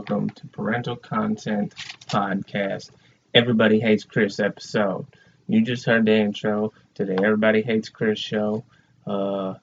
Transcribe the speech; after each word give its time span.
welcome, 0.00 0.30
to 0.30 0.46
Parental 0.46 0.96
Content 0.96 1.74
Podcast. 2.06 2.88
Everybody 3.34 3.78
Hates 3.80 4.04
Chris 4.04 4.40
episode. 4.40 5.06
You 5.46 5.60
just 5.60 5.84
heard 5.84 6.06
the 6.06 6.16
intro 6.16 6.72
to 6.94 7.04
the 7.04 7.22
Everybody 7.22 7.60
Hates 7.60 7.90
Chris 7.90 8.18
show. 8.18 8.64
Uh, 9.06 9.56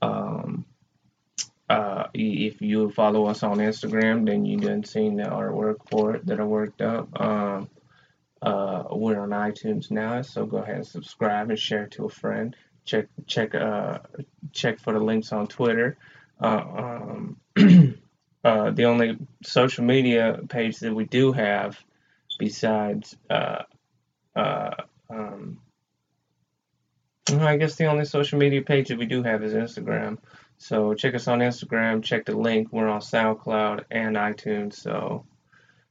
um, 0.00 0.64
uh, 1.68 2.04
if 2.14 2.62
you 2.62 2.90
follow 2.90 3.26
us 3.26 3.42
on 3.42 3.56
Instagram, 3.56 4.26
then 4.26 4.44
you 4.44 4.58
done 4.58 4.84
seen 4.84 5.16
the 5.16 5.24
artwork 5.24 5.78
for 5.90 6.14
it 6.14 6.26
that 6.26 6.38
I 6.38 6.44
worked 6.44 6.82
up. 6.82 7.20
Um, 7.20 7.68
uh, 8.40 8.84
we're 8.92 9.18
on 9.18 9.30
iTunes 9.30 9.90
now, 9.90 10.22
so 10.22 10.46
go 10.46 10.58
ahead 10.58 10.76
and 10.76 10.86
subscribe 10.86 11.50
and 11.50 11.58
share 11.58 11.88
to 11.88 12.04
a 12.04 12.08
friend. 12.08 12.54
Check 12.84 13.08
check 13.26 13.56
uh 13.56 13.98
check 14.52 14.78
for 14.78 14.92
the 14.92 15.00
links 15.00 15.32
on 15.32 15.48
Twitter. 15.48 15.96
Uh, 16.40 16.62
um, 16.76 17.40
uh, 18.44 18.70
the 18.70 18.84
only 18.84 19.18
social 19.42 19.84
media 19.84 20.40
page 20.48 20.78
that 20.80 20.94
we 20.94 21.04
do 21.04 21.32
have, 21.32 21.78
besides, 22.38 23.16
uh, 23.28 23.62
uh, 24.34 24.74
um, 25.10 25.60
I 27.30 27.56
guess 27.56 27.76
the 27.76 27.86
only 27.86 28.06
social 28.06 28.38
media 28.38 28.62
page 28.62 28.88
that 28.88 28.98
we 28.98 29.06
do 29.06 29.22
have 29.22 29.42
is 29.42 29.52
Instagram. 29.52 30.18
So 30.56 30.94
check 30.94 31.14
us 31.14 31.28
on 31.28 31.40
Instagram. 31.40 32.02
Check 32.02 32.26
the 32.26 32.36
link. 32.36 32.68
We're 32.70 32.88
on 32.88 33.00
SoundCloud 33.00 33.84
and 33.90 34.16
iTunes. 34.16 34.74
So 34.74 35.24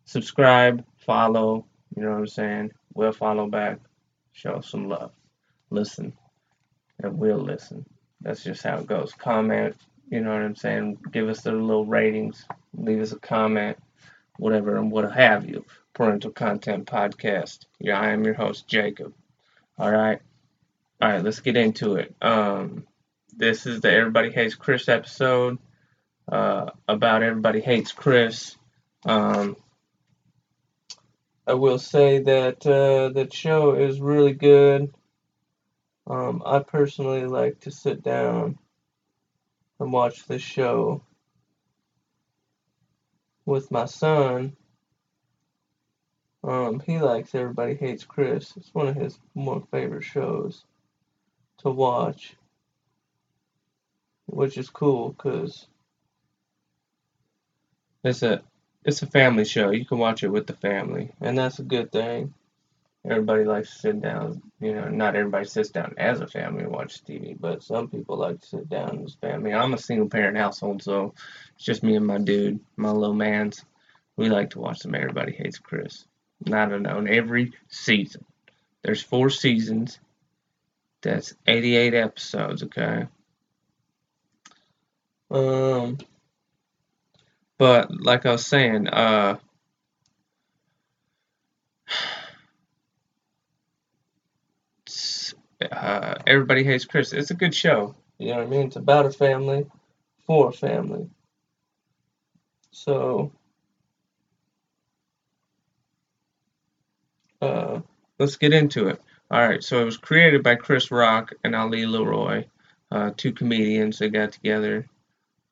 subscribe, 0.05 0.85
follow. 0.97 1.65
You 1.95 2.03
know 2.03 2.11
what 2.11 2.19
I'm 2.19 2.27
saying? 2.27 2.71
We'll 2.93 3.11
follow 3.11 3.47
back. 3.47 3.79
Show 4.33 4.61
some 4.61 4.87
love. 4.87 5.11
Listen, 5.69 6.13
and 7.01 7.17
we'll 7.17 7.37
listen. 7.37 7.85
That's 8.21 8.43
just 8.43 8.63
how 8.63 8.77
it 8.77 8.87
goes. 8.87 9.13
Comment, 9.13 9.75
you 10.09 10.21
know 10.21 10.31
what 10.31 10.41
I'm 10.41 10.55
saying? 10.55 10.97
Give 11.11 11.29
us 11.29 11.41
the 11.41 11.51
little 11.51 11.85
ratings, 11.85 12.45
leave 12.73 13.01
us 13.01 13.11
a 13.11 13.19
comment, 13.19 13.77
whatever, 14.37 14.77
and 14.77 14.91
what 14.91 15.11
have 15.11 15.47
you. 15.47 15.65
Parental 15.93 16.31
Content 16.31 16.85
Podcast. 16.85 17.65
Yeah, 17.79 17.99
I 17.99 18.09
am 18.09 18.23
your 18.23 18.33
host, 18.33 18.67
Jacob. 18.67 19.13
All 19.77 19.91
right. 19.91 20.19
All 21.01 21.09
right, 21.09 21.23
let's 21.23 21.41
get 21.41 21.57
into 21.57 21.95
it. 21.95 22.15
Um, 22.21 22.85
this 23.35 23.65
is 23.65 23.81
the 23.81 23.91
Everybody 23.91 24.31
Hates 24.31 24.55
Chris 24.55 24.89
episode 24.89 25.59
uh, 26.31 26.71
about 26.87 27.23
Everybody 27.23 27.61
Hates 27.61 27.91
Chris. 27.91 28.55
Um, 29.05 29.55
I 31.47 31.53
will 31.53 31.79
say 31.79 32.19
that 32.19 32.65
uh, 32.65 33.09
that 33.13 33.33
show 33.33 33.73
is 33.73 34.01
really 34.01 34.33
good. 34.33 34.93
Um, 36.05 36.43
I 36.45 36.59
personally 36.59 37.25
like 37.25 37.61
to 37.61 37.71
sit 37.71 38.03
down 38.03 38.57
and 39.79 39.91
watch 39.91 40.25
this 40.25 40.41
show 40.41 41.01
with 43.45 43.71
my 43.71 43.85
son. 43.85 44.55
Um, 46.43 46.79
he 46.79 46.99
likes 46.99 47.35
Everybody 47.35 47.75
Hates 47.75 48.05
Chris. 48.05 48.53
It's 48.55 48.73
one 48.73 48.87
of 48.87 48.95
his 48.95 49.19
more 49.35 49.63
favorite 49.71 50.03
shows 50.03 50.63
to 51.59 51.69
watch, 51.69 52.35
which 54.27 54.57
is 54.57 54.69
cool 54.69 55.09
because 55.09 55.67
it's 58.03 58.23
a 58.23 58.41
it's 58.85 59.01
a 59.01 59.07
family 59.07 59.43
show. 59.43 59.71
You 59.71 59.85
can 59.85 59.97
watch 59.97 60.23
it 60.23 60.29
with 60.29 60.47
the 60.47 60.53
family, 60.53 61.11
and 61.19 61.37
that's 61.37 61.59
a 61.59 61.63
good 61.63 61.91
thing. 61.91 62.33
Everybody 63.05 63.45
likes 63.45 63.71
to 63.71 63.79
sit 63.79 64.01
down. 64.01 64.41
You 64.59 64.73
know, 64.73 64.89
not 64.89 65.15
everybody 65.15 65.45
sits 65.45 65.69
down 65.69 65.95
as 65.97 66.19
a 66.19 66.27
family 66.27 66.63
and 66.63 66.71
watch 66.71 67.03
TV, 67.03 67.39
but 67.39 67.63
some 67.63 67.87
people 67.87 68.17
like 68.17 68.41
to 68.41 68.47
sit 68.47 68.69
down 68.69 69.03
as 69.05 69.15
family. 69.15 69.53
I'm 69.53 69.73
a 69.73 69.77
single 69.77 70.09
parent 70.09 70.37
household, 70.37 70.83
so 70.83 71.13
it's 71.55 71.65
just 71.65 71.81
me 71.81 71.95
and 71.95 72.05
my 72.05 72.17
dude, 72.17 72.59
my 72.75 72.91
little 72.91 73.15
man's. 73.15 73.63
We 74.17 74.27
like 74.27 74.49
to 74.51 74.59
watch 74.59 74.79
some 74.79 74.95
Everybody 74.95 75.31
Hates 75.31 75.59
Chris. 75.59 76.05
Not 76.45 76.69
known 76.69 77.07
every 77.07 77.53
season. 77.69 78.25
There's 78.83 79.01
four 79.01 79.29
seasons. 79.29 79.99
That's 81.01 81.33
88 81.47 81.93
episodes, 81.93 82.63
okay? 82.63 83.07
Um, 85.31 85.97
but 87.57 87.91
like 88.01 88.25
I 88.25 88.31
was 88.33 88.45
saying, 88.45 88.87
uh, 88.87 89.37
uh, 95.61 96.15
Everybody 96.25 96.63
Hates 96.63 96.85
Chris. 96.85 97.13
It's 97.13 97.31
a 97.31 97.35
good 97.35 97.53
show. 97.53 97.95
You 98.17 98.29
know 98.29 98.37
what 98.37 98.47
I 98.47 98.49
mean? 98.49 98.67
It's 98.67 98.75
about 98.75 99.05
a 99.05 99.11
family, 99.11 99.65
for 100.25 100.49
a 100.49 100.51
family. 100.51 101.09
So, 102.71 103.31
uh, 107.41 107.81
let's 108.19 108.35
get 108.35 108.53
into 108.53 108.89
it. 108.89 109.01
All 109.31 109.47
right. 109.47 109.63
So 109.63 109.81
it 109.81 109.85
was 109.85 109.97
created 109.97 110.43
by 110.43 110.55
Chris 110.55 110.91
Rock 110.91 111.33
and 111.43 111.55
Ali 111.55 111.83
LeRoi, 111.83 112.45
uh, 112.91 113.11
two 113.15 113.31
comedians 113.31 113.99
that 113.99 114.09
got 114.09 114.31
together, 114.31 114.87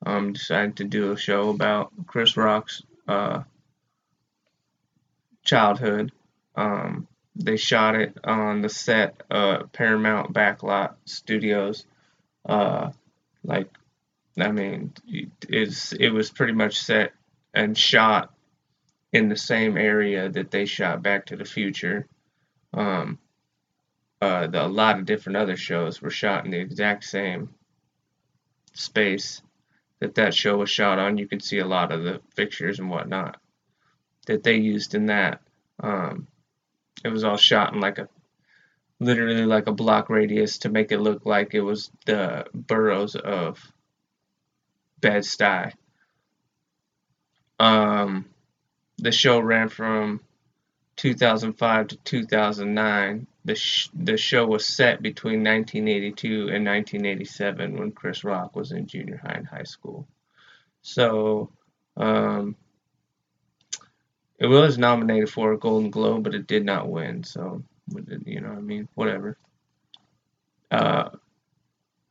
um, 0.04 0.32
decided 0.32 0.76
to 0.76 0.84
do 0.84 1.12
a 1.12 1.16
show 1.16 1.50
about 1.50 1.92
Chris 2.06 2.36
Rock's 2.36 2.82
uh, 3.06 3.42
childhood. 5.44 6.12
Um, 6.56 7.06
they 7.38 7.56
shot 7.56 7.94
it 7.94 8.18
on 8.24 8.62
the 8.62 8.68
set 8.68 9.22
uh 9.30 9.64
Paramount 9.72 10.32
Backlot 10.32 10.94
Studios. 11.04 11.86
Uh, 12.44 12.90
like, 13.44 13.68
I 14.38 14.50
mean, 14.50 14.92
it's 15.48 15.92
it 15.92 16.10
was 16.10 16.30
pretty 16.30 16.52
much 16.52 16.80
set 16.80 17.12
and 17.54 17.76
shot 17.76 18.32
in 19.12 19.28
the 19.28 19.36
same 19.36 19.76
area 19.76 20.28
that 20.28 20.50
they 20.50 20.66
shot 20.66 21.02
Back 21.02 21.26
to 21.26 21.36
the 21.36 21.44
Future. 21.44 22.06
Um, 22.74 23.18
uh, 24.20 24.48
the, 24.48 24.66
a 24.66 24.68
lot 24.68 24.98
of 24.98 25.06
different 25.06 25.36
other 25.36 25.56
shows 25.56 26.02
were 26.02 26.10
shot 26.10 26.44
in 26.44 26.50
the 26.50 26.58
exact 26.58 27.04
same 27.04 27.54
space 28.74 29.42
that 30.00 30.14
that 30.16 30.34
show 30.34 30.56
was 30.56 30.70
shot 30.70 30.98
on. 30.98 31.18
You 31.18 31.26
can 31.26 31.40
see 31.40 31.58
a 31.58 31.66
lot 31.66 31.92
of 31.92 32.02
the 32.02 32.20
fixtures 32.34 32.78
and 32.78 32.90
whatnot 32.90 33.38
that 34.26 34.42
they 34.42 34.56
used 34.56 34.94
in 34.94 35.06
that. 35.06 35.40
Um, 35.80 36.26
it 37.04 37.08
was 37.08 37.24
all 37.24 37.36
shot 37.36 37.74
in 37.74 37.80
like 37.80 37.98
a 37.98 38.08
literally 39.00 39.46
like 39.46 39.66
a 39.66 39.72
block 39.72 40.10
radius 40.10 40.58
to 40.58 40.68
make 40.68 40.92
it 40.92 40.98
look 40.98 41.24
like 41.24 41.54
it 41.54 41.60
was 41.60 41.90
the 42.06 42.46
boroughs 42.52 43.14
of 43.14 43.60
Bed-Stuy. 45.00 45.72
Um, 47.60 48.26
the 48.98 49.12
show 49.12 49.38
ran 49.38 49.68
from 49.68 50.20
2005 50.96 51.88
to 51.88 51.96
2009. 51.96 53.26
The, 53.44 53.54
sh- 53.54 53.88
the 53.94 54.16
show 54.16 54.46
was 54.46 54.66
set 54.66 55.00
between 55.00 55.44
1982 55.44 56.48
and 56.48 56.66
1987 56.66 57.78
when 57.78 57.92
Chris 57.92 58.24
Rock 58.24 58.56
was 58.56 58.72
in 58.72 58.86
junior 58.86 59.20
high 59.22 59.34
and 59.34 59.46
high 59.46 59.62
school. 59.62 60.06
So, 60.82 61.50
um, 61.96 62.56
it 64.38 64.46
was 64.46 64.78
nominated 64.78 65.30
for 65.30 65.52
a 65.52 65.58
Golden 65.58 65.90
Globe, 65.90 66.24
but 66.24 66.34
it 66.34 66.46
did 66.46 66.64
not 66.64 66.88
win. 66.88 67.24
So, 67.24 67.62
you 68.24 68.40
know, 68.40 68.50
what 68.50 68.58
I 68.58 68.60
mean, 68.60 68.88
whatever. 68.94 69.36
Uh, 70.70 71.10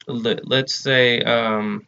let, 0.07 0.47
let's 0.47 0.75
say 0.75 1.21
um, 1.21 1.85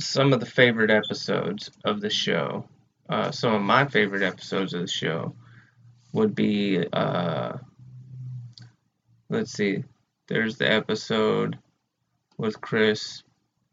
some 0.00 0.32
of 0.32 0.40
the 0.40 0.46
favorite 0.46 0.90
episodes 0.90 1.70
of 1.84 2.00
the 2.00 2.10
show. 2.10 2.64
Uh, 3.08 3.30
some 3.30 3.54
of 3.54 3.62
my 3.62 3.86
favorite 3.86 4.22
episodes 4.22 4.74
of 4.74 4.82
the 4.82 4.86
show 4.86 5.34
would 6.12 6.34
be, 6.34 6.86
uh, 6.92 7.56
let's 9.28 9.52
see, 9.52 9.82
there's 10.28 10.58
the 10.58 10.70
episode 10.70 11.58
with 12.36 12.60
Chris. 12.60 13.22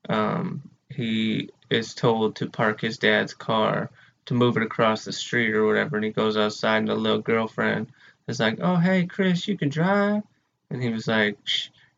Um, 0.08 0.70
he 0.90 1.50
is 1.70 1.94
told 1.94 2.36
to 2.36 2.50
park 2.50 2.82
his 2.82 2.98
dad's 2.98 3.34
car 3.34 3.90
to 4.26 4.34
move 4.34 4.58
it 4.58 4.64
across 4.64 5.06
the 5.06 5.12
street 5.12 5.54
or 5.54 5.66
whatever, 5.66 5.98
and 5.98 6.06
he 6.06 6.12
goes 6.12 6.38
outside, 6.38 6.80
and 6.80 6.88
the 6.88 6.96
little 6.96 7.22
girlfriend 7.22 7.88
is 8.28 8.40
like, 8.40 8.60
"Oh, 8.62 8.76
hey, 8.78 9.06
Chris, 9.06 9.48
you 9.48 9.58
can 9.58 9.70
drive," 9.70 10.24
and 10.70 10.82
he 10.82 10.90
was 10.90 11.08
like, 11.08 11.38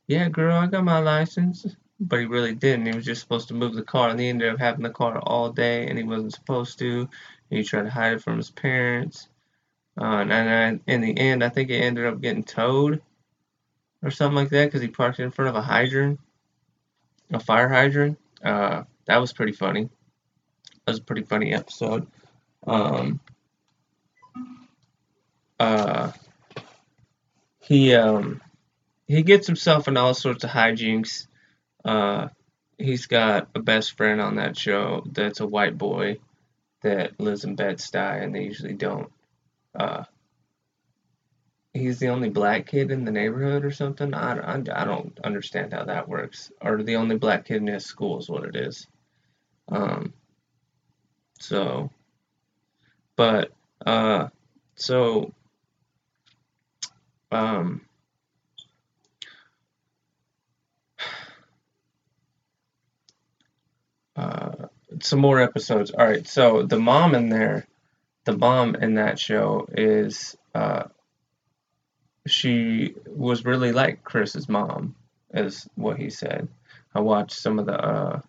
"Yeah, 0.08 0.30
girl, 0.30 0.58
I 0.58 0.68
got 0.68 0.84
my 0.84 1.00
license." 1.00 1.66
But 2.00 2.19
he 2.19 2.25
really 2.25 2.54
didn't. 2.54 2.86
He 2.86 2.96
was 2.96 3.06
just 3.06 3.22
supposed 3.22 3.48
to 3.48 3.56
move 3.56 3.74
the 3.74 3.81
car, 3.81 4.10
and 4.10 4.19
he 4.19 4.30
ended 4.30 4.54
up 4.54 4.60
having 4.60 4.84
the 4.84 4.90
car 4.92 5.19
all 5.19 5.52
day, 5.52 5.88
and 5.88 5.98
he 5.98 6.04
wasn't 6.04 6.34
supposed 6.34 6.78
to. 6.80 7.10
And 7.50 7.58
he 7.58 7.63
tried 7.63 7.84
to 7.84 7.90
hide 7.90 8.13
it 8.13 8.24
from 8.24 8.38
his 8.38 8.52
parents. 8.52 9.30
Uh, 10.00 10.22
and, 10.22 10.31
and 10.31 10.81
in 10.86 11.02
the 11.02 11.18
end, 11.18 11.44
I 11.44 11.50
think 11.50 11.72
it 11.72 11.81
ended 11.81 12.06
up 12.06 12.22
getting 12.22 12.44
towed 12.44 13.02
or 14.04 14.12
something 14.12 14.36
like 14.36 14.50
that 14.50 14.66
because 14.66 14.81
he 14.81 14.88
parked 14.88 15.20
it 15.20 15.24
in 15.24 15.31
front 15.31 15.50
of 15.50 15.56
a 15.56 15.62
hydrant, 15.62 16.20
a 17.31 17.40
fire 17.40 17.68
hydrant. 17.68 18.20
Uh, 18.44 18.84
that 19.07 19.18
was 19.18 19.33
pretty 19.33 19.54
funny. 19.54 19.89
That 20.86 20.92
was 20.92 21.00
a 21.00 21.04
pretty 21.04 21.24
funny 21.24 21.54
episode. 21.54 22.07
Um, 22.65 23.19
uh, 25.59 26.12
he 27.59 27.94
um, 27.95 28.42
he 29.07 29.24
gets 29.24 29.48
himself 29.48 29.88
in 29.88 29.98
all 29.98 30.13
sorts 30.13 30.44
of 30.44 30.50
hijinks 30.50 31.27
uh, 31.88 32.27
he's 32.77 33.06
got 33.06 33.50
a 33.56 33.59
best 33.59 33.95
friend 33.95 34.19
on 34.19 34.36
that 34.36 34.57
show 34.57 35.04
that's 35.12 35.39
a 35.39 35.48
white 35.48 35.77
boy 35.77 36.18
that 36.83 37.19
lives 37.19 37.45
in 37.45 37.56
Bed-Stuy, 37.56 38.24
and 38.24 38.36
they 38.36 38.44
usually 38.44 38.74
don't. 38.74 39.12
Uh, 39.74 40.03
he's 41.74 42.00
the 42.00 42.10
only 42.10 42.30
black 42.30 42.68
kid 42.68 42.92
in 42.92 43.06
the 43.06 43.12
neighborhood 43.12 43.63
or 43.63 43.71
something. 43.71 44.13
I, 44.13 44.38
I, 44.38 44.56
I 44.56 44.86
don't 44.86 45.18
understand 45.24 45.74
how 45.74 45.86
that 45.86 46.10
works. 46.10 46.51
Or 46.62 46.83
the 46.83 46.98
only 46.98 47.18
black 47.18 47.45
kid 47.45 47.57
in 47.57 47.68
his 47.68 47.86
school 47.86 48.19
is 48.19 48.30
what 48.30 48.44
it 48.44 48.56
is. 48.56 48.86
Um, 49.69 50.14
so, 51.40 51.92
but, 53.16 53.52
uh, 53.86 54.28
so, 54.75 55.34
um, 57.31 57.81
uh, 64.16 64.68
some 65.02 65.19
more 65.19 65.40
episodes. 65.40 65.92
All 65.92 66.06
right, 66.06 66.25
so 66.28 66.63
the 66.63 66.80
mom 66.80 67.16
in 67.16 67.30
there, 67.30 67.68
the 68.25 68.38
mom 68.38 68.75
in 68.75 68.96
that 68.96 69.20
show 69.20 69.68
is 69.72 70.38
uh, 70.56 70.84
she 72.28 72.96
was 73.08 73.46
really 73.46 73.72
like 73.72 74.04
Chris's 74.04 74.50
mom, 74.50 74.96
is 75.34 75.68
what 75.75 75.98
he 75.98 76.10
said. 76.10 76.48
I 76.94 77.00
watched 77.02 77.38
some 77.40 77.60
of 77.60 77.66
the 77.66 77.78
uh, 77.80 78.22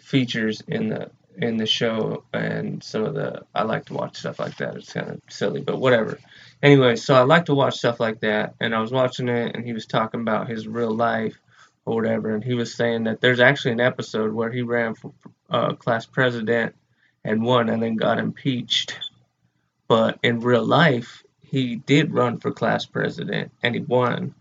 features 0.00 0.62
in 0.66 0.88
the 0.88 1.10
in 1.36 1.56
the 1.56 1.66
show 1.66 2.24
and 2.34 2.82
some 2.84 3.04
of 3.04 3.14
the 3.14 3.42
I 3.54 3.62
like 3.62 3.86
to 3.86 3.94
watch 3.94 4.18
stuff 4.18 4.38
like 4.38 4.56
that. 4.58 4.76
It's 4.76 4.92
kind 4.92 5.10
of 5.10 5.20
silly, 5.28 5.60
but 5.60 5.78
whatever. 5.78 6.18
Anyway, 6.62 6.96
so 6.96 7.14
I 7.14 7.22
like 7.22 7.46
to 7.46 7.54
watch 7.54 7.76
stuff 7.76 8.00
like 8.00 8.20
that, 8.20 8.54
and 8.60 8.74
I 8.74 8.80
was 8.80 8.92
watching 8.92 9.28
it, 9.28 9.56
and 9.56 9.64
he 9.64 9.72
was 9.72 9.86
talking 9.86 10.20
about 10.20 10.48
his 10.48 10.68
real 10.68 10.94
life 10.94 11.38
or 11.84 11.96
whatever, 11.96 12.34
and 12.34 12.44
he 12.44 12.54
was 12.54 12.74
saying 12.74 13.04
that 13.04 13.20
there's 13.20 13.40
actually 13.40 13.72
an 13.72 13.80
episode 13.80 14.32
where 14.32 14.52
he 14.52 14.62
ran 14.62 14.94
for 14.94 15.12
uh, 15.50 15.74
class 15.74 16.06
president 16.06 16.74
and 17.24 17.42
won, 17.42 17.68
and 17.68 17.82
then 17.82 17.96
got 17.96 18.18
impeached. 18.18 18.96
But 19.88 20.18
in 20.22 20.40
real 20.40 20.64
life, 20.64 21.22
he 21.52 21.76
did 21.76 22.14
run 22.14 22.38
for 22.38 22.50
class 22.50 22.86
president 22.86 23.52
and 23.62 23.74
he 23.74 23.80
won. 23.82 24.34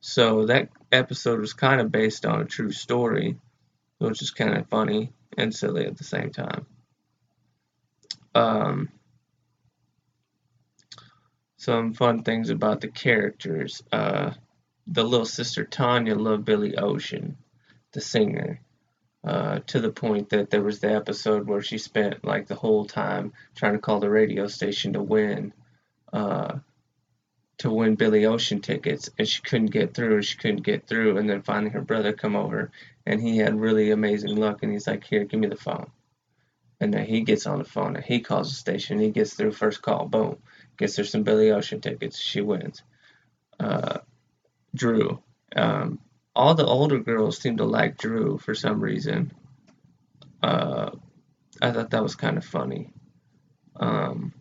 So 0.00 0.46
that 0.46 0.68
episode 0.92 1.40
was 1.40 1.54
kind 1.54 1.80
of 1.80 1.90
based 1.90 2.24
on 2.24 2.40
a 2.40 2.44
true 2.44 2.70
story, 2.70 3.36
which 4.00 4.22
is 4.22 4.30
kind 4.30 4.56
of 4.56 4.68
funny 4.68 5.12
and 5.36 5.54
silly 5.54 5.86
at 5.86 5.96
the 5.96 6.04
same 6.04 6.30
time. 6.30 6.66
Um, 8.34 8.88
some 11.58 11.92
fun 11.92 12.22
things 12.22 12.48
about 12.48 12.80
the 12.80 12.88
characters. 12.88 13.82
Uh, 13.92 14.32
the 14.86 15.04
little 15.04 15.26
sister 15.26 15.64
Tanya 15.64 16.14
loved 16.14 16.44
Billy 16.44 16.76
Ocean, 16.76 17.36
the 17.92 18.00
singer, 18.00 18.60
uh, 19.22 19.60
to 19.66 19.80
the 19.80 19.90
point 19.92 20.30
that 20.30 20.48
there 20.48 20.62
was 20.62 20.80
the 20.80 20.92
episode 20.92 21.46
where 21.46 21.60
she 21.60 21.76
spent 21.76 22.24
like 22.24 22.46
the 22.46 22.54
whole 22.54 22.86
time 22.86 23.32
trying 23.54 23.74
to 23.74 23.78
call 23.78 24.00
the 24.00 24.08
radio 24.08 24.46
station 24.46 24.94
to 24.94 25.02
win 25.02 25.52
uh, 26.12 26.58
to 27.60 27.70
win 27.70 27.94
Billy 27.94 28.26
Ocean 28.26 28.60
tickets, 28.60 29.10
and 29.18 29.26
she 29.28 29.40
couldn't 29.42 29.70
get 29.70 29.94
through. 29.94 30.22
She 30.22 30.36
couldn't 30.36 30.62
get 30.62 30.86
through, 30.86 31.16
and 31.16 31.28
then 31.28 31.42
finally 31.42 31.70
her 31.70 31.82
brother 31.82 32.12
come 32.12 32.36
over, 32.36 32.70
and 33.06 33.20
he 33.20 33.38
had 33.38 33.58
really 33.58 33.90
amazing 33.90 34.36
luck, 34.36 34.62
and 34.62 34.72
he's 34.72 34.86
like, 34.86 35.04
"Here, 35.04 35.24
give 35.24 35.40
me 35.40 35.48
the 35.48 35.56
phone." 35.56 35.90
And 36.80 36.94
then 36.94 37.04
he 37.04 37.20
gets 37.20 37.46
on 37.46 37.58
the 37.58 37.64
phone 37.64 37.94
and 37.94 38.04
he 38.04 38.20
calls 38.20 38.48
the 38.48 38.54
station. 38.54 38.98
He 38.98 39.10
gets 39.10 39.34
through 39.34 39.52
first 39.52 39.82
call, 39.82 40.06
boom, 40.06 40.38
gets 40.78 40.96
her 40.96 41.04
some 41.04 41.22
Billy 41.22 41.50
Ocean 41.50 41.80
tickets. 41.80 42.18
She 42.18 42.40
wins. 42.40 42.82
Uh, 43.58 43.98
Drew. 44.74 45.22
Um, 45.54 45.98
all 46.34 46.54
the 46.54 46.64
older 46.64 46.98
girls 46.98 47.38
seem 47.38 47.58
to 47.58 47.64
like 47.64 47.98
Drew 47.98 48.38
for 48.38 48.54
some 48.54 48.80
reason. 48.80 49.32
Uh, 50.42 50.92
I 51.60 51.70
thought 51.70 51.90
that 51.90 52.02
was 52.02 52.14
kind 52.14 52.38
of 52.38 52.44
funny. 52.46 52.88
Um, 53.76 54.32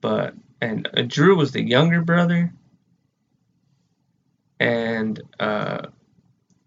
but 0.00 0.34
and 0.64 0.88
uh, 0.96 1.02
Drew 1.06 1.36
was 1.36 1.52
the 1.52 1.62
younger 1.62 2.00
brother, 2.00 2.52
and 4.58 5.20
uh, 5.38 5.88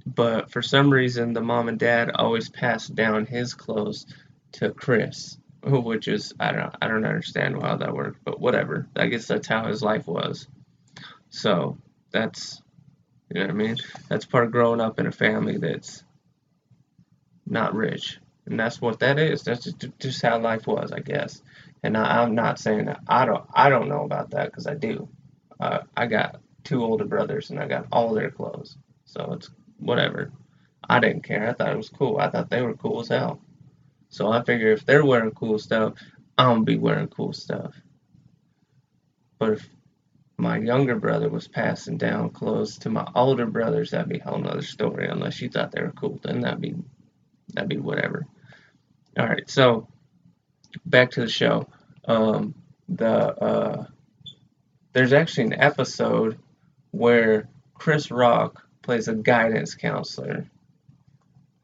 but 0.06 0.52
for 0.52 0.62
some 0.62 0.92
reason 0.94 1.34
the 1.34 1.42
mom 1.42 1.68
and 1.68 1.80
dad 1.80 2.12
always 2.14 2.48
passed 2.48 2.94
down 2.94 3.26
his 3.26 3.56
clothes 3.56 4.06
to 4.54 4.70
Chris, 4.72 5.38
which 5.64 6.08
is 6.08 6.34
I 6.40 6.52
don't 6.52 6.76
I 6.80 6.88
don't 6.88 7.06
understand 7.06 7.62
how 7.62 7.78
that 7.78 7.96
worked, 7.96 8.24
but 8.24 8.40
whatever. 8.40 8.88
I 8.96 9.08
guess 9.08 9.26
that's 9.28 9.48
how 9.48 9.66
his 9.66 9.82
life 9.82 10.08
was. 10.08 10.48
So 11.30 11.78
that's 12.12 12.62
you 13.32 13.40
know 13.40 13.48
what 13.48 13.50
I 13.50 13.54
mean. 13.54 13.78
That's 14.10 14.26
part 14.26 14.46
of 14.46 14.52
growing 14.52 14.80
up 14.80 15.00
in 15.00 15.08
a 15.08 15.12
family 15.12 15.58
that's 15.58 16.04
not 17.48 17.74
rich, 17.74 18.20
and 18.46 18.60
that's 18.60 18.80
what 18.80 19.00
that 19.00 19.18
is. 19.18 19.42
That's 19.42 19.64
just, 19.64 19.86
just 20.00 20.22
how 20.22 20.38
life 20.38 20.68
was, 20.68 20.92
I 20.92 21.00
guess. 21.00 21.42
And 21.88 21.95
I, 21.95 22.22
am 22.22 22.36
not 22.36 22.60
saying 22.60 22.88
that 22.88 23.00
I 23.07 23.25
don't 23.25 23.45
I 23.54 23.69
don't 23.69 23.88
know 23.88 24.04
about 24.04 24.31
that 24.31 24.51
because 24.51 24.68
I 24.68 24.74
do. 24.74 25.07
Uh, 25.57 25.80
I 25.95 26.07
got 26.07 26.42
two 26.66 26.84
older 26.84 27.06
brothers 27.06 27.50
and 27.50 27.57
I 27.57 27.66
got 27.66 27.88
all 27.94 28.13
their 28.13 28.30
clothes, 28.30 28.78
so 29.06 29.31
it's 29.31 29.50
whatever. 29.80 30.34
I 30.84 31.00
didn't 31.00 31.24
care. 31.24 31.48
I 31.48 31.54
thought 31.54 31.72
it 31.72 31.78
was 31.78 31.88
cool. 31.88 32.18
I 32.18 32.30
thought 32.30 32.50
they 32.50 32.62
were 32.62 32.74
cool 32.74 33.00
as 33.00 33.07
hell. 33.07 33.39
So 34.10 34.30
I 34.30 34.44
figure 34.44 34.74
if 34.74 34.86
they're 34.86 35.06
wearing 35.06 35.31
cool 35.31 35.60
stuff, 35.60 35.94
I'm 36.38 36.56
gonna 36.56 36.63
be 36.66 36.78
wearing 36.78 37.07
cool 37.07 37.31
stuff. 37.31 37.74
But 39.39 39.54
if 39.54 39.69
my 40.36 40.57
younger 40.57 40.95
brother 40.95 41.30
was 41.30 41.48
passing 41.48 41.98
down 41.98 42.31
clothes 42.31 42.80
to 42.80 42.89
my 42.89 43.07
older 43.16 43.45
brothers, 43.45 43.92
that'd 43.92 44.10
be 44.10 44.19
a 44.19 44.24
whole 44.25 44.39
nother 44.39 44.62
story. 44.62 45.07
Unless 45.07 45.39
you 45.39 45.48
thought 45.48 45.72
they 45.72 45.84
were 45.84 45.94
cool, 45.94 46.19
then 46.22 46.42
that'd 46.42 46.60
be 46.60 46.75
that'd 47.54 47.69
be 47.69 47.78
whatever. 47.78 48.27
All 49.17 49.25
right, 49.25 49.50
so 49.50 49.88
back 50.86 51.12
to 51.12 51.22
the 51.22 51.29
show. 51.29 51.70
Um, 52.08 52.56
the 52.88 53.08
uh, 53.10 53.86
there's 54.94 55.14
actually 55.14 55.46
an 55.46 55.62
episode 55.62 56.40
where 56.92 57.50
Chris 57.74 58.10
Rock 58.10 58.64
plays 58.82 59.10
a 59.10 59.14
guidance 59.14 59.76
counselor 59.76 60.48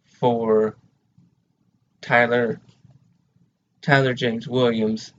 for 0.04 0.76
Tyler 2.02 2.60
Tyler 3.82 4.14
James 4.14 4.48
Williams 4.48 5.14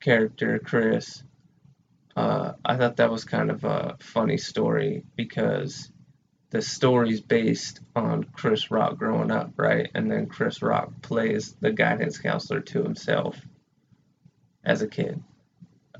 character 0.00 0.58
Chris. 0.58 1.22
Uh, 2.16 2.52
I 2.64 2.76
thought 2.76 2.96
that 2.96 3.10
was 3.10 3.24
kind 3.24 3.50
of 3.50 3.64
a 3.64 3.96
funny 4.00 4.38
story 4.38 5.04
because 5.16 5.90
the 6.50 6.60
story's 6.60 7.20
based 7.20 7.80
on 7.96 8.24
Chris 8.24 8.70
Rock 8.70 8.98
growing 8.98 9.30
up, 9.30 9.52
right? 9.56 9.90
And 9.94 10.10
then 10.10 10.26
Chris 10.26 10.60
Rock 10.60 11.00
plays 11.00 11.56
the 11.60 11.72
guidance 11.72 12.18
counselor 12.18 12.60
to 12.60 12.82
himself 12.82 13.40
as 14.64 14.82
a 14.82 14.88
kid. 14.88 15.22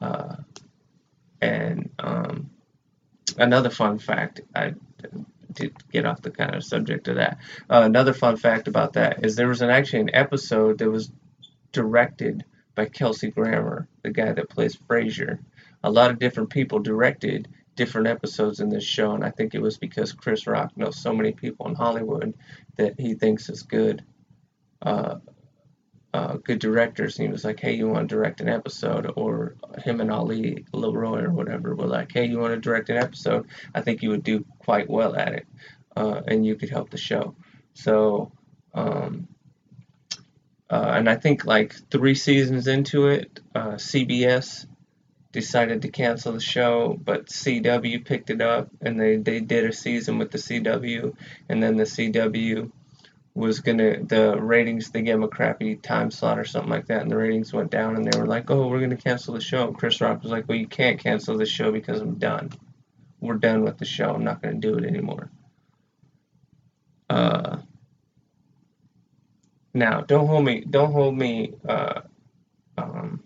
Uh, 0.00 0.36
and 1.40 1.90
um, 1.98 2.50
another 3.36 3.70
fun 3.70 3.98
fact, 3.98 4.40
I 4.54 4.74
did 5.52 5.74
get 5.90 6.06
off 6.06 6.22
the 6.22 6.30
kind 6.30 6.54
of 6.54 6.64
subject 6.64 7.08
of 7.08 7.16
that. 7.16 7.38
Uh, 7.68 7.82
another 7.84 8.12
fun 8.12 8.36
fact 8.36 8.68
about 8.68 8.94
that 8.94 9.24
is 9.24 9.36
there 9.36 9.48
was 9.48 9.62
an 9.62 9.70
actually 9.70 10.00
an 10.00 10.14
episode 10.14 10.78
that 10.78 10.90
was 10.90 11.10
directed 11.72 12.44
by 12.74 12.86
Kelsey 12.86 13.30
Grammer, 13.30 13.88
the 14.02 14.10
guy 14.10 14.32
that 14.32 14.48
plays 14.48 14.76
Frasier. 14.76 15.38
A 15.84 15.90
lot 15.90 16.10
of 16.10 16.18
different 16.18 16.50
people 16.50 16.78
directed 16.78 17.48
different 17.74 18.06
episodes 18.06 18.60
in 18.60 18.68
this 18.68 18.84
show, 18.84 19.12
and 19.12 19.24
I 19.24 19.30
think 19.30 19.54
it 19.54 19.62
was 19.62 19.78
because 19.78 20.12
Chris 20.12 20.46
Rock 20.46 20.76
knows 20.76 21.00
so 21.00 21.12
many 21.12 21.32
people 21.32 21.66
in 21.68 21.74
Hollywood 21.74 22.34
that 22.76 22.98
he 22.98 23.14
thinks 23.14 23.48
is 23.48 23.62
good, 23.62 24.04
uh, 24.82 25.16
uh, 26.14 26.34
good 26.36 26.58
directors. 26.58 27.18
And 27.18 27.26
he 27.26 27.32
was 27.32 27.44
like, 27.44 27.60
"Hey, 27.60 27.74
you 27.74 27.88
want 27.88 28.08
to 28.08 28.14
direct 28.14 28.40
an 28.40 28.48
episode?" 28.48 29.12
Or 29.16 29.56
him 29.84 30.00
and 30.00 30.10
Ali 30.10 30.64
LeRoi 30.72 31.24
or 31.24 31.30
whatever 31.30 31.74
were 31.74 31.86
like, 31.86 32.12
"Hey, 32.12 32.26
you 32.26 32.38
want 32.38 32.54
to 32.54 32.60
direct 32.60 32.90
an 32.90 32.98
episode? 32.98 33.46
I 33.74 33.80
think 33.80 34.02
you 34.02 34.10
would 34.10 34.24
do 34.24 34.44
quite 34.58 34.88
well 34.88 35.16
at 35.16 35.32
it, 35.32 35.46
uh, 35.96 36.22
and 36.26 36.44
you 36.44 36.56
could 36.56 36.70
help 36.70 36.90
the 36.90 36.98
show." 36.98 37.34
So. 37.74 38.32
Um, 38.74 39.28
uh, 40.70 40.94
and 40.96 41.10
I 41.10 41.16
think 41.16 41.44
like 41.44 41.74
three 41.90 42.14
seasons 42.14 42.66
into 42.66 43.08
it, 43.08 43.40
uh, 43.54 43.72
CBS 43.72 44.64
decided 45.32 45.82
to 45.82 45.88
cancel 45.88 46.32
the 46.32 46.40
show, 46.40 46.98
but 47.02 47.26
CW 47.26 48.04
picked 48.04 48.30
it 48.30 48.40
up 48.40 48.70
and 48.80 49.00
they, 49.00 49.16
they 49.16 49.40
did 49.40 49.64
a 49.64 49.72
season 49.72 50.18
with 50.18 50.30
the 50.30 50.38
CW, 50.38 51.14
and 51.48 51.62
then 51.62 51.76
the 51.76 51.84
CW 51.84 52.70
was 53.34 53.60
gonna 53.60 54.02
the 54.04 54.36
ratings 54.40 54.90
they 54.90 55.02
gave 55.02 55.14
him 55.14 55.22
a 55.22 55.28
crappy 55.28 55.76
time 55.76 56.10
slot 56.10 56.38
or 56.38 56.44
something 56.44 56.70
like 56.70 56.86
that, 56.86 57.02
and 57.02 57.10
the 57.10 57.16
ratings 57.16 57.52
went 57.52 57.70
down, 57.70 57.96
and 57.96 58.04
they 58.04 58.18
were 58.18 58.26
like, 58.26 58.50
"Oh, 58.50 58.68
we're 58.68 58.80
gonna 58.80 58.96
cancel 58.96 59.34
the 59.34 59.40
show." 59.40 59.68
And 59.68 59.76
Chris 59.78 60.00
Rock 60.00 60.22
was 60.22 60.32
like, 60.32 60.48
"Well, 60.48 60.58
you 60.58 60.66
can't 60.66 60.98
cancel 60.98 61.38
the 61.38 61.46
show 61.46 61.72
because 61.72 62.00
I'm 62.00 62.18
done. 62.18 62.50
We're 63.20 63.34
done 63.34 63.62
with 63.62 63.78
the 63.78 63.84
show. 63.84 64.14
I'm 64.14 64.24
not 64.24 64.42
gonna 64.42 64.54
do 64.54 64.76
it 64.76 64.84
anymore." 64.84 65.30
Uh, 67.08 67.58
now, 69.74 70.02
don't 70.02 70.26
hold 70.26 70.44
me. 70.44 70.64
Don't 70.68 70.92
hold 70.92 71.16
me. 71.16 71.54
Uh, 71.66 72.02
um, 72.76 73.22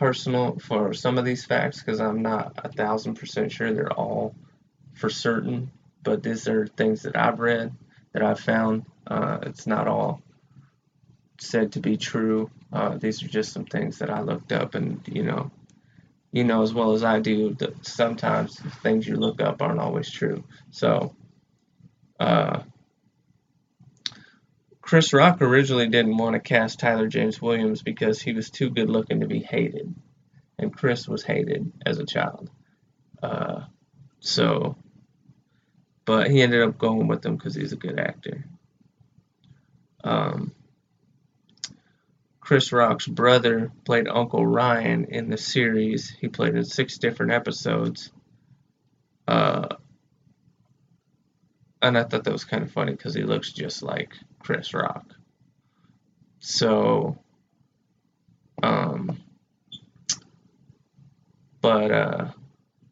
personal 0.00 0.58
for 0.58 0.94
some 0.94 1.18
of 1.18 1.26
these 1.26 1.44
facts 1.44 1.80
because 1.80 2.00
I'm 2.00 2.22
not 2.22 2.54
a 2.56 2.72
thousand 2.72 3.14
percent 3.16 3.52
sure 3.52 3.72
they're 3.72 3.92
all 3.92 4.34
for 4.94 5.10
certain, 5.10 5.70
but 6.02 6.22
these 6.22 6.48
are 6.48 6.66
things 6.66 7.02
that 7.02 7.16
I've 7.16 7.40
read 7.40 7.72
that 8.12 8.22
I've 8.22 8.40
found. 8.40 8.86
Uh, 9.06 9.38
it's 9.42 9.66
not 9.66 9.88
all 9.88 10.22
said 11.38 11.72
to 11.72 11.80
be 11.80 11.96
true. 11.96 12.50
Uh, 12.72 12.96
these 12.98 13.22
are 13.22 13.28
just 13.28 13.52
some 13.52 13.64
things 13.64 13.98
that 13.98 14.10
I 14.10 14.20
looked 14.20 14.52
up, 14.52 14.74
and 14.74 15.00
you 15.06 15.22
know, 15.22 15.50
you 16.32 16.44
know 16.44 16.62
as 16.62 16.72
well 16.72 16.92
as 16.92 17.02
I 17.02 17.20
do 17.20 17.54
that 17.54 17.86
sometimes 17.86 18.58
things 18.82 19.06
you 19.06 19.16
look 19.16 19.40
up 19.40 19.60
aren't 19.60 19.80
always 19.80 20.10
true. 20.10 20.44
So, 20.70 21.14
uh, 22.18 22.62
Chris 24.80 25.12
Rock 25.12 25.42
originally 25.42 25.88
didn't 25.88 26.16
want 26.16 26.34
to 26.34 26.40
cast 26.40 26.80
Tyler 26.80 27.08
James 27.08 27.40
Williams 27.40 27.82
because 27.82 28.20
he 28.20 28.32
was 28.32 28.50
too 28.50 28.70
good 28.70 28.90
looking 28.90 29.20
to 29.20 29.26
be 29.26 29.40
hated, 29.40 29.94
and 30.58 30.76
Chris 30.76 31.08
was 31.08 31.22
hated 31.22 31.72
as 31.84 31.98
a 31.98 32.06
child. 32.06 32.50
Uh, 33.22 33.62
so, 34.20 34.76
but 36.04 36.30
he 36.30 36.42
ended 36.42 36.62
up 36.62 36.78
going 36.78 37.08
with 37.08 37.22
them 37.22 37.36
because 37.36 37.54
he's 37.54 37.72
a 37.72 37.76
good 37.76 37.98
actor. 37.98 38.44
Um, 40.02 40.52
Chris 42.40 42.72
Rock's 42.72 43.06
brother 43.06 43.70
played 43.84 44.08
Uncle 44.08 44.44
Ryan 44.44 45.04
in 45.04 45.30
the 45.30 45.36
series. 45.36 46.10
He 46.10 46.28
played 46.28 46.56
in 46.56 46.64
six 46.64 46.98
different 46.98 47.32
episodes. 47.32 48.10
Uh, 49.28 49.68
and 51.80 51.96
I 51.96 52.02
thought 52.02 52.24
that 52.24 52.32
was 52.32 52.44
kind 52.44 52.62
of 52.62 52.72
funny 52.72 52.92
because 52.92 53.14
he 53.14 53.22
looks 53.22 53.52
just 53.52 53.82
like 53.82 54.14
Chris 54.40 54.74
Rock. 54.74 55.14
So, 56.40 57.18
um, 58.62 59.20
but 61.60 61.90
uh, 61.92 62.30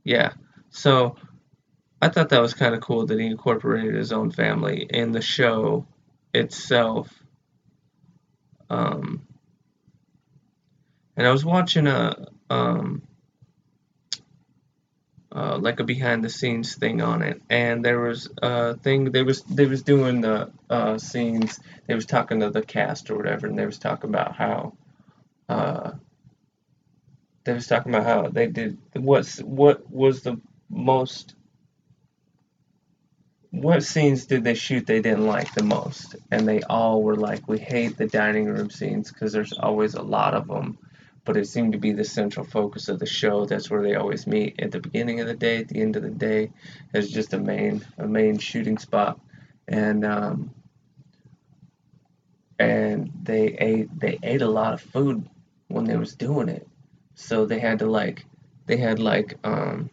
yeah. 0.05 0.35
So 0.71 1.17
I 2.01 2.09
thought 2.09 2.29
that 2.29 2.43
was 2.43 2.55
kind 2.55 2.75
of 2.75 2.81
cool 2.81 3.07
that 3.07 3.19
he 3.19 3.27
incorporated 3.27 3.95
his 3.95 4.13
own 4.13 4.31
family 4.31 4.87
in 4.89 5.13
the 5.13 5.21
show 5.21 5.87
itself. 6.33 7.13
Um, 8.71 9.27
and 11.17 11.27
I 11.27 11.33
was 11.33 11.45
watching 11.45 11.87
a 11.89 12.29
um, 12.51 13.03
uh, 15.33 15.59
like 15.59 15.81
a 15.81 15.85
behind 15.85 16.23
the 16.25 16.31
scenes 16.31 16.77
thing 16.77 17.03
on 17.03 17.23
it, 17.23 17.43
and 17.51 17.85
there 17.85 18.01
was 18.01 18.29
a 18.43 18.77
thing 18.77 19.11
they 19.11 19.23
was 19.23 19.43
they 19.43 19.67
was 19.67 19.83
doing 19.83 20.21
the 20.21 20.51
uh, 20.71 20.99
scenes. 20.99 21.59
They 21.87 21.95
was 21.95 22.07
talking 22.07 22.41
to 22.41 22.51
the 22.51 22.63
cast 22.63 23.11
or 23.11 23.17
whatever, 23.17 23.47
and 23.49 23.59
they 23.59 23.67
was 23.67 23.79
talking 23.79 24.11
about 24.11 24.37
how 24.37 24.77
uh, 25.49 25.93
they 27.45 27.53
was 27.53 27.67
talking 27.67 27.95
about 27.95 28.07
how 28.07 28.29
they 28.29 28.47
did 28.47 28.79
what's 28.95 29.39
what 29.41 29.91
was 29.91 30.23
the 30.23 30.41
most 30.71 31.35
what 33.51 33.83
scenes 33.83 34.27
did 34.27 34.45
they 34.45 34.55
shoot 34.55 34.87
they 34.87 35.01
didn't 35.01 35.27
like 35.27 35.55
the 35.55 35.65
most? 35.65 36.17
And 36.31 36.47
they 36.47 36.63
all 36.63 37.03
were 37.03 37.17
like 37.17 37.49
we 37.49 37.59
hate 37.59 37.97
the 37.97 38.07
dining 38.07 38.47
room 38.47 38.71
scenes 38.71 39.11
because 39.11 39.33
there's 39.33 39.53
always 39.53 39.95
a 39.95 40.03
lot 40.03 40.35
of 40.35 40.49
them 40.49 40.79
but 41.29 41.37
it 41.37 41.47
seemed 41.47 41.73
to 41.73 41.79
be 41.79 41.93
the 41.93 42.05
central 42.05 42.47
focus 42.47 42.89
of 42.89 42.99
the 42.99 43.05
show. 43.05 43.45
That's 43.45 43.69
where 43.71 43.83
they 43.83 43.97
always 43.97 44.27
meet 44.27 44.59
at 44.61 44.71
the 44.71 44.81
beginning 44.81 45.21
of 45.21 45.27
the 45.27 45.35
day, 45.35 45.59
at 45.59 45.69
the 45.69 45.83
end 45.83 45.95
of 45.95 46.03
the 46.03 46.09
day, 46.09 46.51
as 46.95 47.11
just 47.11 47.35
a 47.35 47.39
main 47.39 47.85
a 47.99 48.07
main 48.07 48.39
shooting 48.39 48.79
spot, 48.79 49.21
and 49.69 50.07
um, 50.07 50.55
and 52.59 53.13
they 53.25 53.49
ate 53.61 54.01
they 54.01 54.19
ate 54.23 54.41
a 54.41 54.49
lot 54.49 54.73
of 54.73 54.81
food 54.81 55.29
when 55.67 55.85
they 55.85 55.99
was 55.99 56.15
doing 56.17 56.49
it, 56.49 56.67
so 57.15 57.45
they 57.45 57.59
had 57.59 57.81
to 57.81 57.87
like 57.87 58.25
they 58.65 58.79
had 58.79 58.99
like 58.99 59.37
um, 59.45 59.91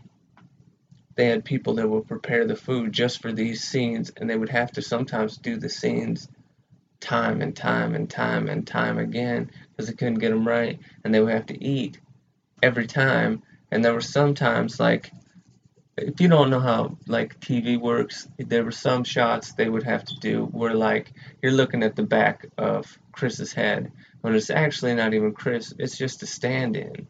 they 1.16 1.28
had 1.28 1.46
people 1.46 1.76
that 1.76 1.90
would 1.90 2.08
prepare 2.08 2.46
the 2.46 2.56
food 2.56 2.92
just 2.92 3.22
for 3.22 3.32
these 3.32 3.64
scenes, 3.64 4.12
and 4.18 4.30
they 4.30 4.36
would 4.36 4.50
have 4.50 4.72
to 4.74 4.82
sometimes 4.82 5.38
do 5.38 5.58
the 5.58 5.70
scenes 5.70 6.28
time 7.00 7.42
and 7.42 7.56
time 7.56 7.96
and 7.96 8.10
time 8.10 8.48
and 8.50 8.66
time 8.66 8.98
again 8.98 9.52
because 9.70 9.88
they 9.88 9.96
couldn't 9.96 10.20
get 10.20 10.32
them 10.32 10.48
right, 10.48 10.80
and 11.04 11.14
they 11.14 11.20
would 11.20 11.34
have 11.34 11.46
to 11.48 11.64
eat 11.64 12.00
every 12.62 12.88
time. 12.88 13.44
And 13.72 13.84
there 13.84 13.94
were 13.94 14.02
sometimes 14.02 14.80
like 14.80 15.12
if 15.98 16.20
you 16.20 16.28
don't 16.28 16.50
know 16.50 16.60
how 16.60 16.98
like 17.08 17.40
TV 17.40 17.80
works, 17.80 18.28
there 18.38 18.66
were 18.66 18.72
some 18.72 19.04
shots 19.04 19.54
they 19.54 19.70
would 19.70 19.84
have 19.84 20.04
to 20.06 20.16
do 20.20 20.46
where 20.46 20.74
like 20.74 21.14
you're 21.42 21.54
looking 21.54 21.84
at 21.84 21.96
the 21.96 22.04
back 22.04 22.48
of 22.58 22.98
Chris's 23.12 23.54
head 23.54 23.92
when 24.22 24.36
it's 24.36 24.50
actually 24.50 24.96
not 24.96 25.14
even 25.14 25.34
Chris, 25.34 25.74
it's 25.78 25.98
just 25.98 26.24
a 26.24 26.26
stand-in. 26.26 27.08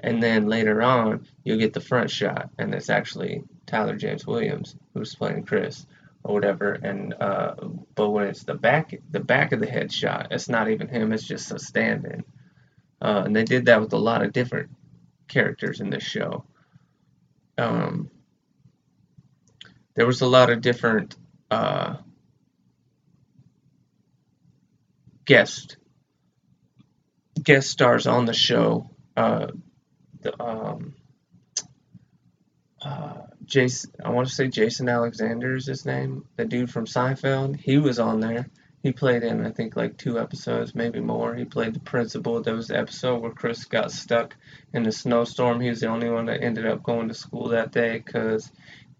And 0.00 0.22
then 0.22 0.46
later 0.46 0.82
on, 0.82 1.26
you'll 1.42 1.58
get 1.58 1.72
the 1.72 1.80
front 1.80 2.10
shot, 2.10 2.50
and 2.58 2.74
it's 2.74 2.90
actually 2.90 3.44
Tyler 3.66 3.96
James 3.96 4.26
Williams 4.26 4.76
who's 4.94 5.14
playing 5.14 5.44
Chris 5.44 5.86
or 6.22 6.34
whatever. 6.34 6.72
And 6.72 7.14
uh, 7.14 7.54
but 7.94 8.10
when 8.10 8.26
it's 8.26 8.44
the 8.44 8.54
back 8.54 8.94
the 9.10 9.20
back 9.20 9.52
of 9.52 9.60
the 9.60 9.66
head 9.66 9.92
shot 9.92 10.28
it's 10.30 10.48
not 10.48 10.68
even 10.68 10.88
him. 10.88 11.12
It's 11.12 11.26
just 11.26 11.52
a 11.52 11.58
stand-in. 11.58 12.24
Uh, 13.00 13.22
and 13.26 13.34
they 13.36 13.44
did 13.44 13.66
that 13.66 13.80
with 13.80 13.92
a 13.92 13.98
lot 13.98 14.22
of 14.22 14.32
different 14.32 14.70
characters 15.28 15.80
in 15.80 15.90
this 15.90 16.02
show. 16.02 16.44
Um, 17.58 18.10
there 19.94 20.06
was 20.06 20.20
a 20.20 20.26
lot 20.26 20.50
of 20.50 20.60
different 20.60 21.16
uh, 21.50 21.96
guest 25.24 25.76
guest 27.42 27.70
stars 27.70 28.06
on 28.06 28.26
the 28.26 28.34
show. 28.34 28.90
Uh, 29.16 29.48
the, 30.22 30.42
um, 30.42 30.94
uh, 32.82 33.22
Jason, 33.44 33.92
I 34.04 34.10
want 34.10 34.28
to 34.28 34.34
say 34.34 34.48
Jason 34.48 34.88
Alexander 34.88 35.56
is 35.56 35.66
his 35.66 35.86
name, 35.86 36.24
the 36.36 36.44
dude 36.44 36.70
from 36.70 36.86
Seinfeld. 36.86 37.58
He 37.58 37.78
was 37.78 37.98
on 37.98 38.20
there. 38.20 38.48
He 38.82 38.92
played 38.92 39.24
in, 39.24 39.44
I 39.44 39.50
think, 39.50 39.74
like 39.74 39.96
two 39.96 40.20
episodes, 40.20 40.74
maybe 40.74 41.00
more. 41.00 41.34
He 41.34 41.44
played 41.44 41.74
the 41.74 41.80
principal. 41.80 42.40
There 42.40 42.54
was 42.54 42.68
the 42.68 42.78
episode 42.78 43.20
where 43.20 43.32
Chris 43.32 43.64
got 43.64 43.90
stuck 43.90 44.36
in 44.72 44.86
a 44.86 44.92
snowstorm. 44.92 45.60
He 45.60 45.68
was 45.68 45.80
the 45.80 45.88
only 45.88 46.08
one 46.08 46.26
that 46.26 46.42
ended 46.42 46.66
up 46.66 46.82
going 46.82 47.08
to 47.08 47.14
school 47.14 47.48
that 47.48 47.72
day 47.72 48.00
because 48.04 48.52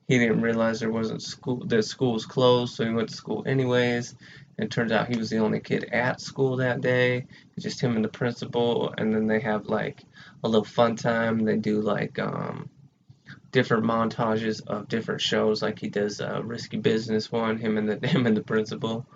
he 0.09 0.19
didn't 0.19 0.41
realize 0.41 0.81
there 0.81 0.91
wasn't 0.91 1.23
school. 1.23 1.65
The 1.65 1.83
school 1.83 2.15
was 2.15 2.27
closed, 2.27 2.75
so 2.75 2.85
he 2.85 2.93
went 2.93 3.11
to 3.11 3.15
school 3.15 3.45
anyways. 3.47 4.15
It 4.59 4.71
turns 4.71 4.91
out 4.91 5.09
he 5.09 5.19
was 5.19 5.29
the 5.29 5.39
only 5.39 5.61
kid 5.61 5.85
at 5.93 6.21
school 6.21 6.57
that 6.57 6.81
day. 6.81 7.27
It's 7.55 7.65
just 7.65 7.81
him 7.81 7.95
and 7.95 8.05
the 8.05 8.09
principal, 8.09 8.93
and 8.97 9.15
then 9.15 9.27
they 9.27 9.41
have 9.41 9.67
like 9.67 10.03
a 10.43 10.49
little 10.49 10.65
fun 10.65 10.97
time. 10.97 11.45
They 11.45 11.57
do 11.57 11.81
like 11.83 12.19
um, 12.19 12.71
different 13.53 13.85
montages 13.85 14.67
of 14.67 14.89
different 14.89 15.21
shows, 15.21 15.61
like 15.63 15.79
he 15.79 15.89
does 15.89 16.21
a 16.21 16.43
Risky 16.43 16.79
Business 16.79 17.31
one, 17.31 17.59
him 17.59 17.77
and 17.77 17.89
the 17.89 18.07
him 18.09 18.27
and 18.27 18.37
the 18.37 18.43
principal, 18.43 19.07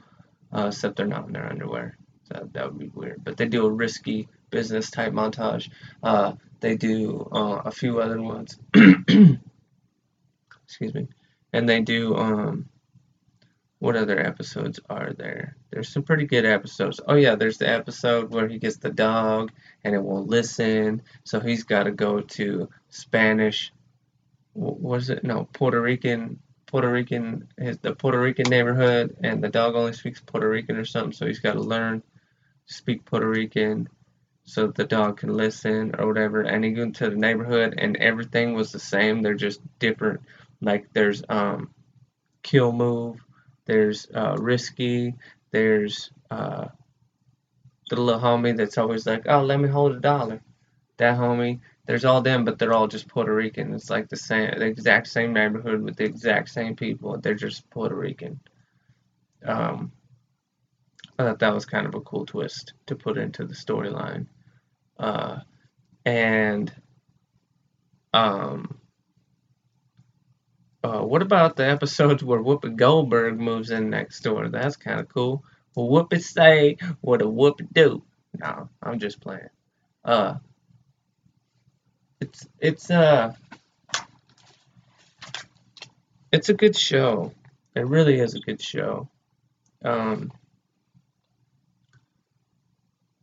uh, 0.52 0.66
except 0.68 0.96
they're 0.96 1.06
not 1.06 1.26
in 1.26 1.32
their 1.32 1.48
underwear. 1.48 1.96
So 2.24 2.48
that 2.52 2.66
would 2.66 2.78
be 2.78 2.88
weird. 2.88 3.24
But 3.24 3.36
they 3.36 3.46
do 3.46 3.66
a 3.66 3.70
risky 3.70 4.28
business 4.50 4.90
type 4.90 5.12
montage. 5.12 5.70
Uh, 6.02 6.34
they 6.60 6.76
do 6.76 7.28
uh, 7.32 7.62
a 7.64 7.70
few 7.70 8.00
other 8.00 8.20
ones. 8.20 8.58
Excuse 10.64 10.94
me. 10.94 11.08
And 11.52 11.68
they 11.68 11.80
do 11.80 12.14
um, 12.14 12.68
what 13.80 13.96
other 13.96 14.20
episodes 14.20 14.78
are 14.90 15.14
there? 15.14 15.56
There's 15.70 15.88
some 15.88 16.02
pretty 16.02 16.26
good 16.26 16.44
episodes. 16.44 17.00
Oh 17.08 17.14
yeah, 17.16 17.34
there's 17.34 17.58
the 17.58 17.68
episode 17.68 18.30
where 18.30 18.46
he 18.46 18.58
gets 18.58 18.76
the 18.76 18.90
dog 18.90 19.52
and 19.82 19.94
it 19.94 20.02
won't 20.02 20.28
listen, 20.28 21.02
so 21.24 21.40
he's 21.40 21.64
got 21.64 21.84
to 21.84 21.90
go 21.90 22.20
to 22.20 22.68
Spanish 22.90 23.72
What 24.52 24.80
was 24.80 25.10
it 25.10 25.24
no 25.24 25.48
Puerto 25.52 25.80
Rican 25.80 26.40
Puerto 26.66 26.90
Rican 26.90 27.48
his 27.58 27.78
the 27.78 27.94
Puerto 27.94 28.20
Rican 28.20 28.50
neighborhood 28.50 29.16
and 29.24 29.42
the 29.42 29.48
dog 29.48 29.74
only 29.74 29.92
speaks 29.94 30.20
Puerto 30.20 30.48
Rican 30.48 30.76
or 30.76 30.84
something 30.84 31.12
so 31.12 31.26
he's 31.26 31.40
got 31.40 31.54
to 31.54 31.60
learn 31.60 32.02
to 32.66 32.74
speak 32.74 33.04
Puerto 33.04 33.28
Rican 33.28 33.88
so 34.44 34.66
the 34.68 34.84
dog 34.84 35.18
can 35.18 35.32
listen 35.32 35.94
or 35.98 36.06
whatever 36.06 36.42
and 36.42 36.64
he 36.64 36.74
went 36.74 36.96
to 36.96 37.10
the 37.10 37.16
neighborhood 37.16 37.74
and 37.78 37.96
everything 37.96 38.54
was 38.54 38.72
the 38.72 38.78
same 38.80 39.22
they're 39.22 39.34
just 39.34 39.60
different 39.78 40.20
like 40.60 40.92
there's 40.92 41.22
um 41.28 41.70
kill 42.42 42.72
move 42.72 43.16
there's 43.66 44.06
uh, 44.14 44.36
risky 44.38 45.14
there's 45.50 46.10
uh 46.30 46.66
the 47.88 48.00
little 48.00 48.20
homie 48.20 48.56
that's 48.56 48.78
always 48.78 49.06
like 49.06 49.26
oh 49.28 49.42
let 49.42 49.60
me 49.60 49.68
hold 49.68 49.92
a 49.92 50.00
dollar 50.00 50.40
that 50.96 51.18
homie 51.18 51.60
there's 51.90 52.04
all 52.04 52.20
them, 52.20 52.44
but 52.44 52.56
they're 52.56 52.72
all 52.72 52.86
just 52.86 53.08
Puerto 53.08 53.34
Rican. 53.34 53.74
It's 53.74 53.90
like 53.90 54.08
the 54.08 54.16
same, 54.16 54.56
the 54.56 54.64
exact 54.64 55.08
same 55.08 55.32
neighborhood 55.32 55.82
with 55.82 55.96
the 55.96 56.04
exact 56.04 56.48
same 56.48 56.76
people. 56.76 57.18
They're 57.18 57.34
just 57.34 57.68
Puerto 57.68 57.96
Rican. 57.96 58.38
Um, 59.44 59.90
I 61.18 61.24
thought 61.24 61.40
that 61.40 61.52
was 61.52 61.66
kind 61.66 61.88
of 61.88 61.96
a 61.96 62.00
cool 62.00 62.26
twist 62.26 62.74
to 62.86 62.94
put 62.94 63.18
into 63.18 63.44
the 63.44 63.54
storyline. 63.54 64.26
Uh, 65.00 65.40
and 66.04 66.72
um, 68.14 68.78
uh, 70.82 71.00
what 71.00 71.22
about 71.22 71.56
the 71.56 71.68
episodes 71.68 72.22
where 72.22 72.40
Whoopi 72.40 72.74
Goldberg 72.74 73.38
moves 73.38 73.70
in 73.70 73.90
next 73.90 74.20
door? 74.20 74.48
That's 74.48 74.76
kind 74.76 75.00
of 75.00 75.08
cool. 75.08 75.44
Whoopi 75.76 76.22
say, 76.22 76.76
what 77.00 77.22
a 77.22 77.26
Whoopi 77.26 77.66
do? 77.72 78.02
No, 78.38 78.68
I'm 78.82 78.98
just 78.98 79.20
playing. 79.20 79.48
Uh, 80.04 80.34
it's 82.20 82.46
it's 82.58 82.90
uh 82.90 83.34
it's 86.32 86.48
a 86.48 86.54
good 86.54 86.76
show. 86.76 87.32
It 87.74 87.86
really 87.86 88.20
is 88.20 88.34
a 88.34 88.40
good 88.40 88.60
show. 88.60 89.08
Um, 89.84 90.32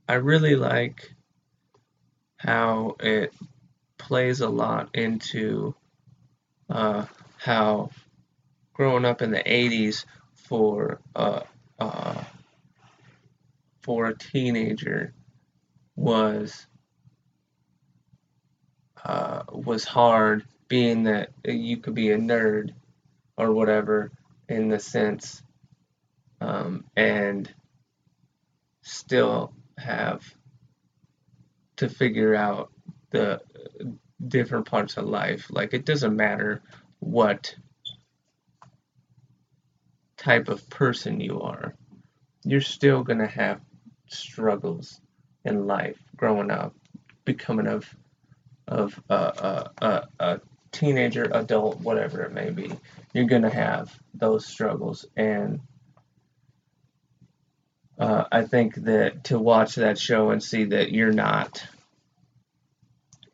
I 0.09 0.15
really 0.15 0.55
like 0.55 1.13
how 2.37 2.95
it 2.99 3.33
plays 3.97 4.41
a 4.41 4.49
lot 4.49 4.89
into 4.93 5.75
uh, 6.69 7.05
how 7.47 7.89
growing 8.73 9.05
up 9.05 9.21
in 9.21 9.31
the 9.31 9.39
80s 9.39 10.03
for 10.35 10.99
uh, 11.15 11.39
uh, 11.79 12.23
for 13.81 14.07
a 14.07 14.17
teenager 14.17 15.13
was 15.95 16.67
uh, 19.05 19.43
was 19.49 19.85
hard, 19.85 20.43
being 20.67 21.03
that 21.03 21.29
you 21.45 21.77
could 21.77 21.95
be 21.95 22.11
a 22.11 22.17
nerd 22.17 22.73
or 23.37 23.53
whatever 23.53 24.11
in 24.49 24.67
the 24.67 24.79
sense, 24.79 25.41
um, 26.41 26.83
and 26.97 27.49
still 28.81 29.53
have 29.77 30.21
to 31.77 31.87
figure 31.87 32.35
out 32.35 32.73
the 33.11 33.39
different 34.27 34.65
parts 34.65 34.97
of 34.97 35.05
life. 35.05 35.47
Like 35.49 35.73
it 35.73 35.85
doesn't 35.85 36.15
matter 36.15 36.61
what 36.99 37.55
type 40.17 40.49
of 40.49 40.69
person 40.69 41.19
you 41.19 41.41
are, 41.41 41.75
you're 42.43 42.61
still 42.61 43.03
going 43.03 43.19
to 43.19 43.27
have 43.27 43.61
struggles 44.07 44.99
in 45.45 45.67
life 45.67 45.97
growing 46.15 46.51
up, 46.51 46.73
becoming 47.25 47.67
of 47.67 47.85
of 48.67 49.01
a, 49.09 49.15
a, 49.15 49.71
a, 49.85 50.07
a 50.19 50.41
teenager, 50.71 51.29
adult, 51.31 51.79
whatever 51.79 52.23
it 52.23 52.33
may 52.33 52.49
be. 52.49 52.71
You're 53.13 53.25
going 53.25 53.43
to 53.43 53.49
have 53.49 53.97
those 54.13 54.45
struggles. 54.45 55.05
And 55.15 55.61
uh, 57.97 58.25
I 58.31 58.43
think 58.43 58.75
that 58.75 59.25
to 59.25 59.39
watch 59.39 59.75
that 59.75 59.97
show 59.97 60.31
and 60.31 60.43
see 60.43 60.65
that 60.65 60.91
you're 60.91 61.13
not, 61.13 61.65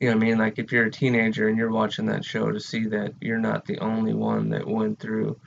you 0.03 0.09
know 0.09 0.17
what 0.17 0.23
I 0.25 0.27
mean? 0.27 0.37
Like 0.37 0.59
if 0.59 0.73
you're 0.73 0.87
a 0.87 0.91
teenager 0.91 1.47
and 1.47 1.57
you're 1.57 1.71
watching 1.71 2.07
that 2.07 2.25
show 2.25 2.51
to 2.51 2.59
see 2.59 2.87
that 2.87 3.13
you're 3.21 3.39
not 3.39 3.65
the 3.65 3.79
only 3.79 4.13
one 4.13 4.49
that 4.49 4.67
went 4.67 4.99
through 4.99 5.39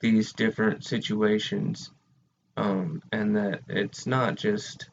these 0.00 0.34
different 0.34 0.84
situations 0.84 1.90
um, 2.58 3.02
and 3.10 3.36
that 3.36 3.62
it's 3.68 4.06
not 4.06 4.34
just 4.34 4.90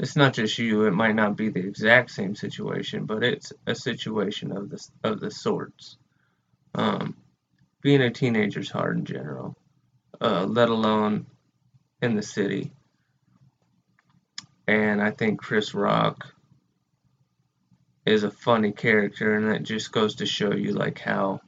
it's 0.00 0.16
not 0.16 0.34
just 0.34 0.58
you. 0.58 0.86
It 0.86 0.90
might 0.90 1.14
not 1.14 1.36
be 1.36 1.50
the 1.50 1.60
exact 1.60 2.10
same 2.10 2.34
situation 2.34 3.06
but 3.06 3.22
it's 3.22 3.52
a 3.64 3.76
situation 3.76 4.50
of 4.50 4.70
the 4.70 4.84
of 5.04 5.20
the 5.20 5.30
sorts. 5.30 5.96
Um, 6.74 7.16
being 7.80 8.02
a 8.02 8.10
teenager 8.10 8.58
is 8.58 8.70
hard 8.70 8.98
in 8.98 9.04
general 9.04 9.56
uh, 10.20 10.46
let 10.46 10.68
alone 10.68 11.26
in 12.02 12.16
the 12.16 12.22
city. 12.22 12.72
And 14.66 15.00
i 15.00 15.12
think 15.12 15.38
chris 15.38 15.74
rock 15.74 16.26
is 18.06 18.22
a 18.22 18.30
funny 18.30 18.72
character 18.72 19.34
and 19.34 19.50
that 19.50 19.64
just 19.64 19.92
goes 19.92 20.16
to 20.16 20.26
show 20.26 20.52
you 20.54 20.72
like 20.72 21.00
how 21.00 21.40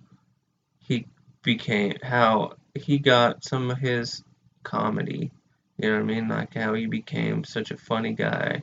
he 0.80 1.06
became 1.42 1.94
how 2.02 2.54
he 2.74 2.98
got 2.98 3.44
some 3.44 3.70
of 3.70 3.78
his 3.78 4.24
comedy. 4.64 5.30
You 5.78 5.88
know 5.88 5.94
what 5.94 6.00
I 6.00 6.04
mean? 6.04 6.28
Like 6.28 6.54
how 6.54 6.74
he 6.74 6.86
became 6.86 7.44
such 7.44 7.70
a 7.70 7.76
funny 7.76 8.12
guy. 8.12 8.62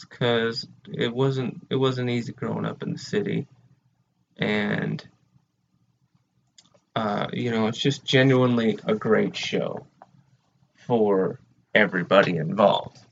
Because 0.00 0.66
it 0.92 1.14
wasn't 1.14 1.66
it 1.70 1.76
wasn't 1.76 2.10
easy 2.10 2.32
growing 2.32 2.64
up 2.64 2.82
in 2.82 2.92
the 2.92 2.98
city, 2.98 3.46
and 4.36 5.06
uh, 6.96 7.28
you 7.32 7.52
know 7.52 7.68
it's 7.68 7.78
just 7.78 8.04
genuinely 8.04 8.76
a 8.84 8.96
great 8.96 9.36
show 9.36 9.86
for 10.86 11.38
everybody 11.74 12.38
involved. 12.38 13.03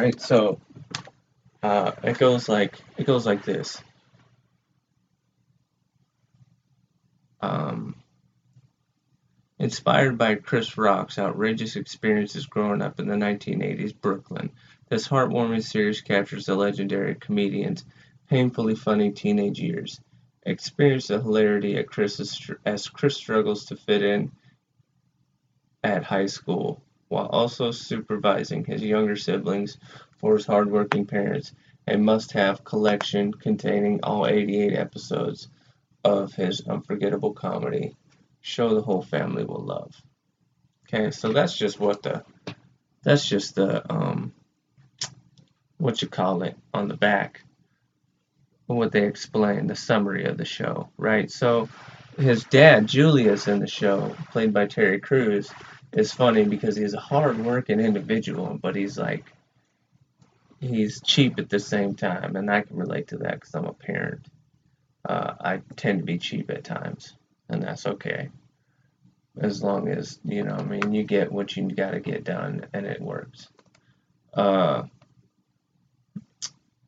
Right, 0.00 0.18
so 0.18 0.58
uh, 1.62 1.92
it 2.02 2.16
goes 2.16 2.48
like 2.48 2.78
it 2.96 3.04
goes 3.04 3.26
like 3.26 3.44
this. 3.44 3.82
Um, 7.42 7.96
inspired 9.58 10.16
by 10.16 10.36
Chris 10.36 10.78
Rock's 10.78 11.18
outrageous 11.18 11.76
experiences 11.76 12.46
growing 12.46 12.80
up 12.80 12.98
in 12.98 13.08
the 13.08 13.14
1980s 13.14 13.94
Brooklyn, 14.00 14.52
this 14.88 15.06
heartwarming 15.06 15.62
series 15.62 16.00
captures 16.00 16.46
the 16.46 16.54
legendary 16.54 17.16
comedian's 17.16 17.84
painfully 18.30 18.76
funny 18.76 19.10
teenage 19.10 19.60
years. 19.60 20.00
Experience 20.44 21.08
the 21.08 21.20
hilarity 21.20 21.76
at 21.76 21.88
Chris's, 21.88 22.50
as 22.64 22.88
Chris 22.88 23.16
struggles 23.16 23.66
to 23.66 23.76
fit 23.76 24.02
in 24.02 24.32
at 25.84 26.04
high 26.04 26.24
school, 26.24 26.82
while 27.10 27.26
also 27.26 27.72
supervising 27.72 28.64
his 28.64 28.82
younger 28.82 29.16
siblings 29.16 29.76
for 30.18 30.34
his 30.36 30.46
hardworking 30.46 31.06
parents, 31.06 31.52
a 31.88 31.98
must-have 31.98 32.62
collection 32.64 33.34
containing 33.34 33.98
all 34.04 34.28
88 34.28 34.74
episodes 34.74 35.48
of 36.04 36.32
his 36.32 36.60
unforgettable 36.68 37.32
comedy, 37.32 37.96
Show 38.40 38.74
the 38.74 38.80
Whole 38.80 39.02
Family 39.02 39.44
Will 39.44 39.64
Love. 39.64 39.92
Okay, 40.86 41.10
so 41.10 41.32
that's 41.32 41.58
just 41.58 41.80
what 41.80 42.02
the 42.02 42.24
that's 43.02 43.28
just 43.28 43.56
the 43.56 43.92
um 43.92 44.32
what 45.78 46.00
you 46.02 46.08
call 46.08 46.42
it 46.44 46.56
on 46.72 46.88
the 46.88 46.96
back 46.96 47.42
what 48.66 48.92
they 48.92 49.04
explain 49.04 49.66
the 49.66 49.74
summary 49.74 50.26
of 50.26 50.36
the 50.36 50.44
show 50.44 50.88
right 50.96 51.30
so 51.30 51.68
his 52.18 52.44
dad 52.44 52.86
julius 52.86 53.48
in 53.48 53.58
the 53.58 53.66
show 53.66 54.14
played 54.30 54.52
by 54.52 54.66
terry 54.66 55.00
crews 55.00 55.50
is 55.92 56.12
funny 56.12 56.44
because 56.44 56.76
he's 56.76 56.94
a 56.94 57.00
hard 57.00 57.38
working 57.44 57.80
individual 57.80 58.58
but 58.60 58.76
he's 58.76 58.98
like 58.98 59.24
he's 60.60 61.00
cheap 61.02 61.38
at 61.38 61.48
the 61.48 61.58
same 61.58 61.94
time 61.94 62.36
and 62.36 62.50
i 62.50 62.60
can 62.60 62.76
relate 62.76 63.08
to 63.08 63.18
that 63.18 63.34
because 63.34 63.54
i'm 63.54 63.64
a 63.64 63.72
parent 63.72 64.26
uh, 65.08 65.34
I 65.40 65.62
tend 65.76 66.00
to 66.00 66.04
be 66.04 66.18
cheap 66.18 66.50
at 66.50 66.64
times, 66.64 67.14
and 67.48 67.62
that's 67.62 67.86
okay. 67.86 68.30
As 69.38 69.62
long 69.62 69.88
as, 69.88 70.18
you 70.24 70.42
know, 70.42 70.54
I 70.54 70.62
mean, 70.62 70.92
you 70.92 71.04
get 71.04 71.32
what 71.32 71.56
you 71.56 71.70
got 71.70 71.92
to 71.92 72.00
get 72.00 72.24
done 72.24 72.66
and 72.74 72.84
it 72.84 73.00
works. 73.00 73.48
Uh, 74.34 74.82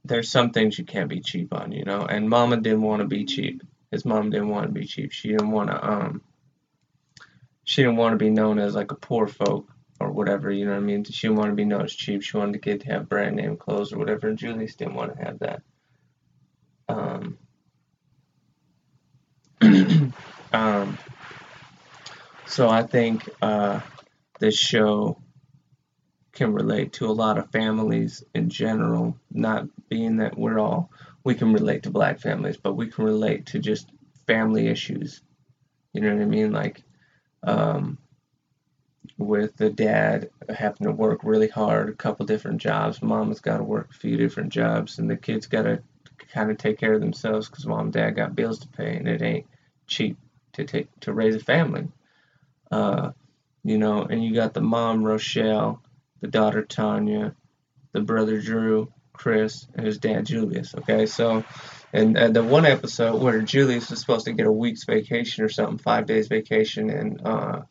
there's 0.05 0.31
some 0.31 0.51
things 0.51 0.79
you 0.79 0.85
can't 0.85 1.09
be 1.09 1.21
cheap 1.21 1.55
on, 1.55 1.73
you 1.73 1.85
know, 1.85 2.01
and 2.01 2.29
mama 2.29 2.57
didn't 2.59 2.83
want 2.83 3.01
to 3.01 3.09
be 3.09 3.25
cheap. 3.25 3.63
His 3.91 4.05
mom 4.05 4.31
didn't 4.31 4.49
want 4.49 4.67
to 4.67 4.73
be 4.73 4.87
cheap. 4.87 5.13
She 5.13 5.29
didn't 5.29 5.51
want 5.51 5.71
to, 5.71 5.91
um, 5.91 6.23
she 7.65 7.83
didn't 7.83 7.97
want 7.97 8.13
to 8.13 8.19
be 8.19 8.31
known 8.31 8.59
as 8.59 8.75
like 8.75 8.93
a 8.93 8.97
poor 8.97 9.27
folk 9.27 9.69
or 10.01 10.11
whatever, 10.11 10.51
you 10.51 10.65
know 10.65 10.73
what 10.73 10.79
I 10.79 10.81
mean? 10.81 11.05
She 11.05 11.29
didn't 11.29 11.39
want 11.39 11.51
to 11.51 11.57
be 11.57 11.65
known 11.65 11.83
as 11.83 11.95
cheap. 11.95 12.23
She 12.23 12.37
wanted 12.37 12.55
to 12.55 12.59
get 12.59 12.81
to 12.81 12.93
have 12.93 13.09
brand 13.09 13.37
name 13.37 13.57
clothes 13.57 13.93
or 13.93 13.99
whatever, 13.99 14.29
and 14.29 14.39
Julius 14.39 14.75
didn't 14.75 14.95
want 14.95 15.17
to 15.17 15.25
have 15.25 15.39
that. 15.39 15.63
Um, 16.89 17.39
um, 20.53 20.99
so 22.47 22.69
I 22.69 22.83
think 22.83 23.29
uh, 23.41 23.81
this 24.41 24.59
show 24.59 25.19
can 26.33 26.53
relate 26.53 26.95
to 26.95 27.07
a 27.07 27.13
lot 27.13 27.39
of 27.39 27.51
families 27.51 28.25
in 28.35 28.51
general, 28.51 29.17
not 29.31 29.67
being 29.89 30.17
that 30.17 30.37
we're 30.37 30.59
all, 30.59 30.91
we 31.25 31.35
can 31.35 31.53
relate 31.53 31.85
to 31.85 31.91
black 31.91 32.21
families, 32.21 32.57
but 32.57 32.75
we 32.75 32.89
can 32.89 33.05
relate 33.05 33.47
to 33.47 33.59
just 33.59 33.89
family 34.27 34.67
issues. 34.67 35.21
You 35.93 36.01
know 36.01 36.15
what 36.15 36.23
I 36.23 36.27
mean? 36.27 36.53
Like, 36.53 36.83
um, 37.43 37.99
with 39.19 39.57
the 39.57 39.71
dad 39.71 40.31
having 40.49 40.87
to 40.87 40.93
work 40.93 41.21
really 41.23 41.49
hard, 41.49 41.89
a 41.89 41.95
couple 41.95 42.27
different 42.27 42.61
jobs. 42.61 43.03
Mama's 43.03 43.41
got 43.41 43.59
to 43.59 43.65
work 43.65 43.91
a 43.91 43.95
few 43.99 44.17
different 44.17 44.53
jobs, 44.53 44.99
and 44.99 45.09
the 45.11 45.17
kids 45.17 45.47
got 45.47 45.63
to 45.63 45.83
kind 46.33 46.51
of 46.51 46.59
take 46.59 46.79
care 46.79 46.95
of 46.95 47.01
themselves 47.01 47.49
because 47.49 47.67
mom 47.67 47.81
and 47.81 47.93
dad 47.93 48.13
got 48.13 48.37
bills 48.37 48.61
to 48.61 48.69
pay, 48.69 48.97
and 48.97 49.09
it 49.09 49.23
ain't 49.23 49.47
cheap 49.87 50.17
to 50.55 50.65
take 50.65 50.89
to 51.01 51.13
raise 51.13 51.35
a 51.35 51.41
family. 51.41 51.89
Uh, 52.71 53.13
you 53.65 53.79
know, 53.79 54.03
and 54.03 54.25
you 54.25 54.35
got 54.35 54.55
the 54.55 54.61
mom 54.61 55.05
Rochelle, 55.05 55.83
the 56.21 56.29
daughter 56.29 56.63
Tanya, 56.65 57.35
the 57.93 58.01
brother 58.01 58.41
Drew, 58.41 58.93
Chris, 59.13 59.67
and 59.75 59.87
his 59.87 59.99
dad 59.99 60.27
Julius. 60.27 60.75
Okay, 60.75 61.07
so 61.07 61.45
and, 61.93 62.17
and 62.17 62.35
the 62.35 62.43
one 62.43 62.67
episode 62.67 63.21
where 63.21 63.41
Julius 63.43 63.91
was 63.91 64.01
supposed 64.01 64.27
to 64.27 64.33
get 64.33 64.47
a 64.47 64.53
week's 64.53 64.85
vacation 64.85 65.45
or 65.45 65.49
something, 65.49 65.79
five 65.79 66.07
days 66.07 66.29
vacation, 66.29 66.91
and 66.91 67.21
uh, 67.25 67.63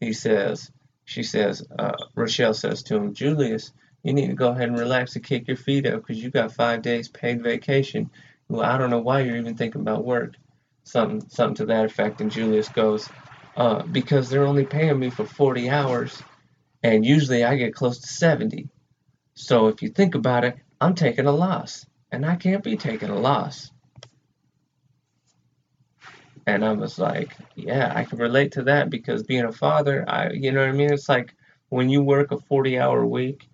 he 0.00 0.12
says, 0.12 0.70
she 1.04 1.22
says, 1.22 1.66
uh, 1.78 1.96
Rochelle 2.14 2.54
says 2.54 2.82
to 2.84 2.96
him, 2.96 3.14
Julius, 3.14 3.72
you 4.02 4.12
need 4.12 4.28
to 4.28 4.34
go 4.34 4.48
ahead 4.48 4.68
and 4.68 4.78
relax 4.78 5.16
and 5.16 5.24
kick 5.24 5.48
your 5.48 5.56
feet 5.56 5.86
up 5.86 6.06
because 6.06 6.22
you 6.22 6.30
got 6.30 6.52
five 6.52 6.82
days 6.82 7.08
paid 7.08 7.42
vacation. 7.42 8.10
Well, 8.48 8.62
I 8.62 8.78
don't 8.78 8.90
know 8.90 9.00
why 9.00 9.20
you're 9.20 9.36
even 9.36 9.56
thinking 9.56 9.80
about 9.80 10.04
work 10.04 10.34
something 10.88 11.28
something 11.28 11.56
to 11.56 11.66
that 11.66 11.84
effect. 11.84 12.20
And 12.20 12.30
Julius 12.30 12.68
goes, 12.68 13.08
uh, 13.56 13.82
because 13.82 14.30
they're 14.30 14.46
only 14.46 14.64
paying 14.64 14.98
me 14.98 15.10
for 15.10 15.24
40 15.24 15.68
hours, 15.68 16.22
and 16.82 17.04
usually 17.04 17.44
I 17.44 17.56
get 17.56 17.74
close 17.74 17.98
to 17.98 18.08
70. 18.08 18.68
So 19.34 19.68
if 19.68 19.82
you 19.82 19.88
think 19.88 20.14
about 20.14 20.44
it, 20.44 20.56
I'm 20.80 20.94
taking 20.94 21.26
a 21.26 21.32
loss. 21.32 21.86
And 22.10 22.24
I 22.24 22.36
can't 22.36 22.64
be 22.64 22.76
taking 22.76 23.10
a 23.10 23.18
loss. 23.18 23.70
And 26.46 26.64
I 26.64 26.72
was 26.72 26.98
like, 26.98 27.36
yeah, 27.56 27.92
I 27.94 28.04
can 28.04 28.18
relate 28.18 28.52
to 28.52 28.62
that 28.64 28.88
because 28.88 29.22
being 29.22 29.44
a 29.44 29.52
father, 29.52 30.04
I, 30.08 30.30
you 30.30 30.50
know 30.50 30.60
what 30.60 30.70
I 30.70 30.72
mean? 30.72 30.92
It's 30.92 31.08
like 31.08 31.34
when 31.68 31.90
you 31.90 32.02
work 32.02 32.32
a 32.32 32.38
40 32.38 32.78
hour 32.78 33.04
week 33.04 33.46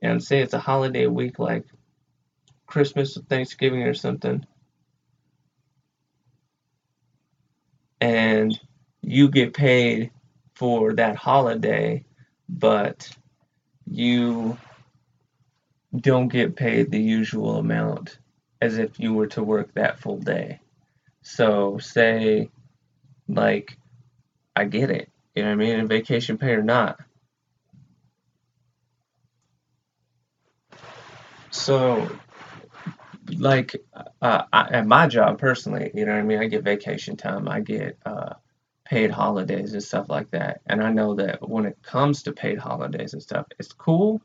and 0.00 0.22
say 0.22 0.40
it's 0.40 0.54
a 0.54 0.58
holiday 0.58 1.06
week 1.06 1.38
like 1.38 1.66
Christmas 2.66 3.16
or 3.16 3.22
Thanksgiving 3.22 3.82
or 3.82 3.94
something, 3.94 4.46
and 8.00 8.58
you 9.02 9.28
get 9.28 9.54
paid 9.54 10.10
for 10.54 10.94
that 10.94 11.16
holiday, 11.16 12.04
but 12.48 13.10
you 13.86 14.56
don't 15.96 16.28
get 16.28 16.56
paid 16.56 16.90
the 16.90 17.00
usual 17.00 17.56
amount 17.56 18.18
as 18.60 18.78
if 18.78 18.98
you 18.98 19.14
were 19.14 19.28
to 19.28 19.42
work 19.42 19.72
that 19.74 19.98
full 19.98 20.18
day. 20.18 20.60
So, 21.22 21.78
say, 21.78 22.50
like, 23.28 23.76
I 24.54 24.64
get 24.64 24.90
it, 24.90 25.10
you 25.34 25.42
know 25.42 25.50
what 25.50 25.54
I 25.54 25.76
mean, 25.76 25.86
vacation 25.86 26.38
pay 26.38 26.52
or 26.52 26.62
not. 26.62 26.98
So, 31.50 32.08
like, 33.36 33.76
uh, 34.22 34.42
I, 34.52 34.68
at 34.70 34.86
my 34.86 35.06
job 35.06 35.38
personally, 35.38 35.90
you 35.94 36.06
know 36.06 36.12
what 36.12 36.20
I 36.20 36.22
mean, 36.22 36.38
I 36.38 36.46
get 36.46 36.64
vacation 36.64 37.16
time, 37.16 37.48
I 37.48 37.60
get 37.60 37.98
uh, 38.04 38.34
paid 38.84 39.10
holidays 39.10 39.72
and 39.72 39.82
stuff 39.82 40.08
like 40.08 40.30
that. 40.30 40.60
And 40.66 40.82
I 40.82 40.92
know 40.92 41.14
that 41.14 41.46
when 41.46 41.66
it 41.66 41.78
comes 41.82 42.22
to 42.24 42.32
paid 42.32 42.58
holidays 42.58 43.12
and 43.12 43.22
stuff, 43.22 43.46
it's 43.58 43.72
cool, 43.72 44.20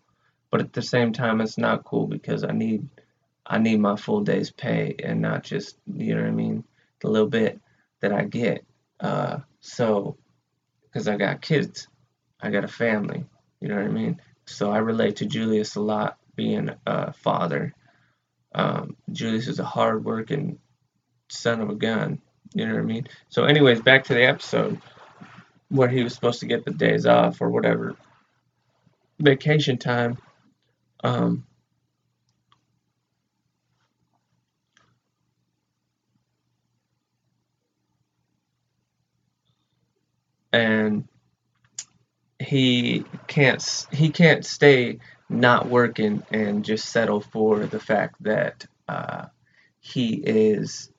but 0.54 0.62
at 0.62 0.72
the 0.72 0.84
same 0.84 1.12
time, 1.12 1.42
it's 1.42 1.58
not 1.58 1.84
cool 1.84 2.06
because 2.06 2.44
I 2.44 2.52
need 2.52 2.88
I 3.44 3.58
need 3.58 3.80
my 3.80 3.96
full 3.96 4.22
day's 4.22 4.52
pay 4.52 4.94
and 5.04 5.20
not 5.20 5.42
just 5.42 5.80
you 5.92 6.14
know 6.14 6.22
what 6.22 6.28
I 6.28 6.32
mean, 6.32 6.64
the 7.02 7.10
little 7.10 7.28
bit 7.28 7.60
that 8.02 8.14
I 8.14 8.26
get. 8.26 8.64
Uh, 9.00 9.40
so, 9.62 10.16
because 10.84 11.08
I 11.08 11.18
got 11.18 11.42
kids, 11.42 11.88
I 12.40 12.52
got 12.52 12.66
a 12.66 12.68
family, 12.68 13.26
you 13.62 13.68
know 13.68 13.78
what 13.78 13.86
I 13.86 13.88
mean. 13.88 14.22
So 14.46 14.70
I 14.70 14.78
relate 14.78 15.16
to 15.18 15.26
Julius 15.26 15.74
a 15.74 15.82
lot, 15.82 16.20
being 16.36 16.70
a 16.86 17.14
father. 17.14 17.74
Um, 18.54 18.96
Julius 19.12 19.48
is 19.48 19.58
a 19.58 19.66
hardworking 19.66 20.60
son 21.30 21.62
of 21.62 21.72
a 21.72 21.76
gun, 21.76 22.22
you 22.54 22.68
know 22.68 22.74
what 22.76 22.82
I 22.82 22.86
mean? 22.86 23.08
So, 23.28 23.46
anyways, 23.46 23.82
back 23.82 24.04
to 24.04 24.14
the 24.14 24.26
episode 24.26 24.80
where 25.70 25.90
he 25.90 26.04
was 26.04 26.14
supposed 26.14 26.42
to 26.42 26.46
get 26.46 26.64
the 26.64 26.72
days 26.72 27.08
off 27.08 27.42
or 27.42 27.50
whatever 27.50 27.96
vacation 29.20 29.80
time. 29.80 30.20
Um, 31.04 31.46
and 40.54 41.08
he 42.40 43.06
can't 43.28 43.88
he 43.92 44.10
can't 44.10 44.46
stay 44.46 45.00
not 45.30 45.68
working 45.70 46.24
and 46.32 46.66
just 46.66 46.90
settle 46.90 47.22
for 47.22 47.66
the 47.66 47.80
fact 47.80 48.22
that 48.24 48.66
uh, 48.88 49.26
he 49.80 50.16
is 50.16 50.92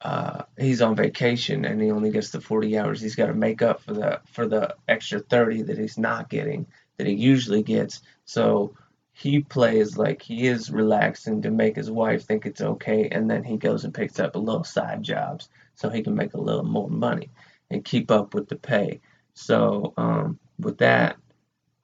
uh, 0.00 0.44
he's 0.58 0.80
on 0.80 0.96
vacation 0.96 1.64
and 1.64 1.80
he 1.80 1.90
only 1.90 2.10
gets 2.10 2.30
the 2.30 2.40
40 2.40 2.78
hours. 2.78 3.00
He's 3.00 3.16
got 3.16 3.26
to 3.26 3.34
make 3.34 3.62
up 3.62 3.82
for 3.82 3.92
the 3.94 4.20
for 4.32 4.46
the 4.46 4.76
extra 4.86 5.20
30 5.20 5.62
that 5.62 5.78
he's 5.78 5.98
not 5.98 6.30
getting 6.30 6.66
that 6.98 7.06
he 7.06 7.14
usually 7.14 7.62
gets. 7.62 8.00
So 8.24 8.74
he 9.18 9.40
plays 9.40 9.98
like 9.98 10.22
he 10.22 10.46
is 10.46 10.70
relaxing 10.70 11.42
to 11.42 11.50
make 11.50 11.74
his 11.74 11.90
wife 11.90 12.22
think 12.24 12.46
it's 12.46 12.60
okay, 12.60 13.08
and 13.10 13.28
then 13.28 13.42
he 13.42 13.56
goes 13.56 13.84
and 13.84 13.92
picks 13.92 14.20
up 14.20 14.36
a 14.36 14.38
little 14.38 14.62
side 14.62 15.02
jobs 15.02 15.48
so 15.74 15.88
he 15.88 16.04
can 16.04 16.14
make 16.14 16.34
a 16.34 16.40
little 16.40 16.62
more 16.62 16.88
money 16.88 17.28
and 17.68 17.84
keep 17.84 18.12
up 18.12 18.32
with 18.32 18.48
the 18.48 18.54
pay. 18.54 19.00
So 19.34 19.92
um, 19.96 20.38
with 20.60 20.78
that, 20.78 21.16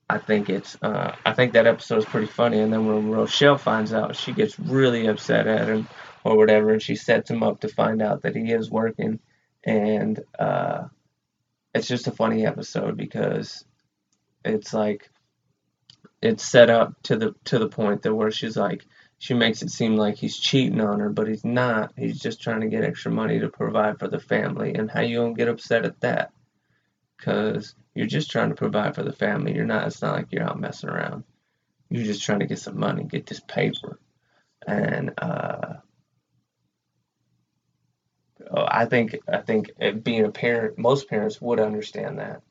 I 0.09 0.19
think 0.19 0.49
it's 0.49 0.79
uh, 0.81 1.17
I 1.27 1.33
think 1.33 1.55
that 1.55 1.67
episode 1.67 1.99
is 1.99 2.05
pretty 2.05 2.29
funny. 2.29 2.61
And 2.61 2.73
then 2.73 2.87
when 2.87 3.11
Rochelle 3.11 3.59
finds 3.59 3.93
out, 3.93 4.15
she 4.15 4.33
gets 4.33 4.57
really 4.57 5.09
upset 5.09 5.49
at 5.49 5.69
him 5.69 5.89
or 6.23 6.37
whatever, 6.37 6.71
and 6.71 6.81
she 6.81 6.95
sets 6.95 7.29
him 7.29 7.43
up 7.43 7.61
to 7.63 7.69
find 7.69 8.01
out 8.01 8.23
that 8.23 8.37
he 8.37 8.53
is 8.53 8.71
working, 8.71 9.19
and 9.65 10.21
uh, 10.39 10.85
it's 11.75 11.89
just 11.89 12.07
a 12.07 12.13
funny 12.13 12.47
episode 12.47 12.97
because 12.97 13.65
it's 14.45 14.73
like 14.73 15.11
it's 16.25 16.45
set 16.45 16.71
up 16.71 16.95
to 17.05 17.17
the 17.17 17.35
to 17.45 17.59
the 17.59 17.69
point 17.69 18.03
that 18.03 18.15
where 18.15 18.31
she's 18.31 18.57
like 18.57 18.87
she 19.19 19.35
makes 19.35 19.63
it 19.63 19.71
seem 19.71 19.97
like 19.97 20.17
he's 20.17 20.39
cheating 20.39 20.81
on 20.81 21.01
her, 21.01 21.09
but 21.11 21.29
he's 21.29 21.45
not. 21.45 21.93
He's 21.97 22.21
just 22.21 22.43
trying 22.43 22.61
to 22.63 22.69
get 22.69 22.85
extra 22.85 23.11
money 23.11 23.39
to 23.41 23.49
provide 23.49 23.99
for 23.99 24.09
the 24.09 24.21
family. 24.21 24.75
And 24.75 24.91
how 24.91 25.01
you 25.03 25.17
don't 25.17 25.35
get 25.35 25.49
upset 25.49 25.87
at 25.87 26.01
that? 26.01 26.33
Because 27.17 27.75
you're 27.95 28.07
just 28.07 28.31
trying 28.31 28.51
to 28.51 28.55
provide 28.57 28.95
for 28.95 29.03
the 29.03 29.13
family. 29.13 29.55
You're 29.55 29.67
not. 29.67 29.87
It's 29.87 30.03
not 30.03 30.17
like 30.17 30.33
you're 30.33 30.43
out 30.45 30.61
messing 30.61 30.91
around. 30.91 31.25
You're 31.91 32.05
just 32.05 32.25
trying 32.25 32.41
to 32.41 32.47
get 32.47 32.59
some 32.59 32.79
money, 32.79 33.05
get 33.05 33.27
this 33.27 33.41
paper, 33.41 33.99
and 34.67 35.13
uh, 35.19 35.75
Oh, 38.51 38.67
I 38.69 38.87
think 38.87 39.17
I 39.29 39.39
think 39.39 39.71
being 40.03 40.25
a 40.25 40.31
parent, 40.31 40.79
most 40.79 41.09
parents 41.09 41.41
would 41.41 41.61
understand 41.61 42.19
that. 42.19 42.43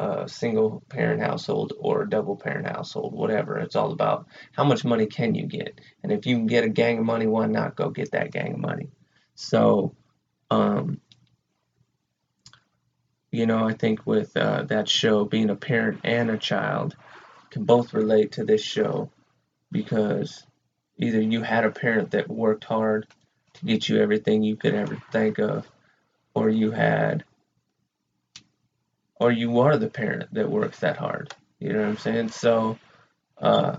Uh, 0.00 0.26
single 0.26 0.82
parent 0.88 1.20
household 1.20 1.74
or 1.78 2.00
a 2.00 2.08
double 2.08 2.34
parent 2.34 2.66
household, 2.66 3.12
whatever. 3.12 3.58
It's 3.58 3.76
all 3.76 3.92
about 3.92 4.26
how 4.56 4.64
much 4.64 4.82
money 4.82 5.04
can 5.04 5.34
you 5.34 5.46
get, 5.46 5.78
and 6.02 6.10
if 6.10 6.24
you 6.24 6.36
can 6.36 6.46
get 6.46 6.64
a 6.64 6.70
gang 6.70 6.98
of 6.98 7.04
money, 7.04 7.26
why 7.26 7.44
not 7.46 7.76
go 7.76 7.90
get 7.90 8.12
that 8.12 8.32
gang 8.32 8.54
of 8.54 8.60
money? 8.60 8.88
So, 9.34 9.94
um, 10.50 11.02
you 13.30 13.44
know, 13.44 13.68
I 13.68 13.74
think 13.74 14.06
with 14.06 14.34
uh, 14.38 14.62
that 14.68 14.88
show, 14.88 15.26
being 15.26 15.50
a 15.50 15.56
parent 15.56 16.00
and 16.02 16.30
a 16.30 16.38
child 16.38 16.96
can 17.50 17.64
both 17.64 17.92
relate 17.92 18.32
to 18.32 18.44
this 18.44 18.62
show 18.62 19.10
because 19.70 20.46
either 20.96 21.20
you 21.20 21.42
had 21.42 21.64
a 21.64 21.70
parent 21.70 22.12
that 22.12 22.28
worked 22.30 22.64
hard 22.64 23.06
to 23.54 23.66
get 23.66 23.86
you 23.88 24.00
everything 24.00 24.42
you 24.42 24.56
could 24.56 24.74
ever 24.74 24.96
think 25.12 25.38
of, 25.38 25.68
or 26.34 26.48
you 26.48 26.70
had, 26.70 27.24
or 29.20 29.30
you 29.30 29.60
are 29.60 29.76
the 29.76 29.88
parent 29.88 30.32
that 30.34 30.50
works 30.50 30.80
that 30.80 30.96
hard. 30.96 31.32
You 31.60 31.72
know 31.72 31.80
what 31.80 31.88
I'm 31.88 31.96
saying? 31.98 32.28
So, 32.30 32.78
uh, 33.38 33.76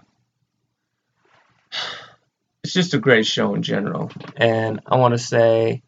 it's 2.63 2.73
just 2.73 2.93
a 2.93 2.99
great 2.99 3.25
show 3.25 3.55
in 3.55 3.63
general. 3.63 4.11
And 4.37 4.81
I 4.85 4.97
want 4.97 5.13
to 5.13 5.17
say 5.17 5.81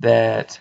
that 0.00 0.58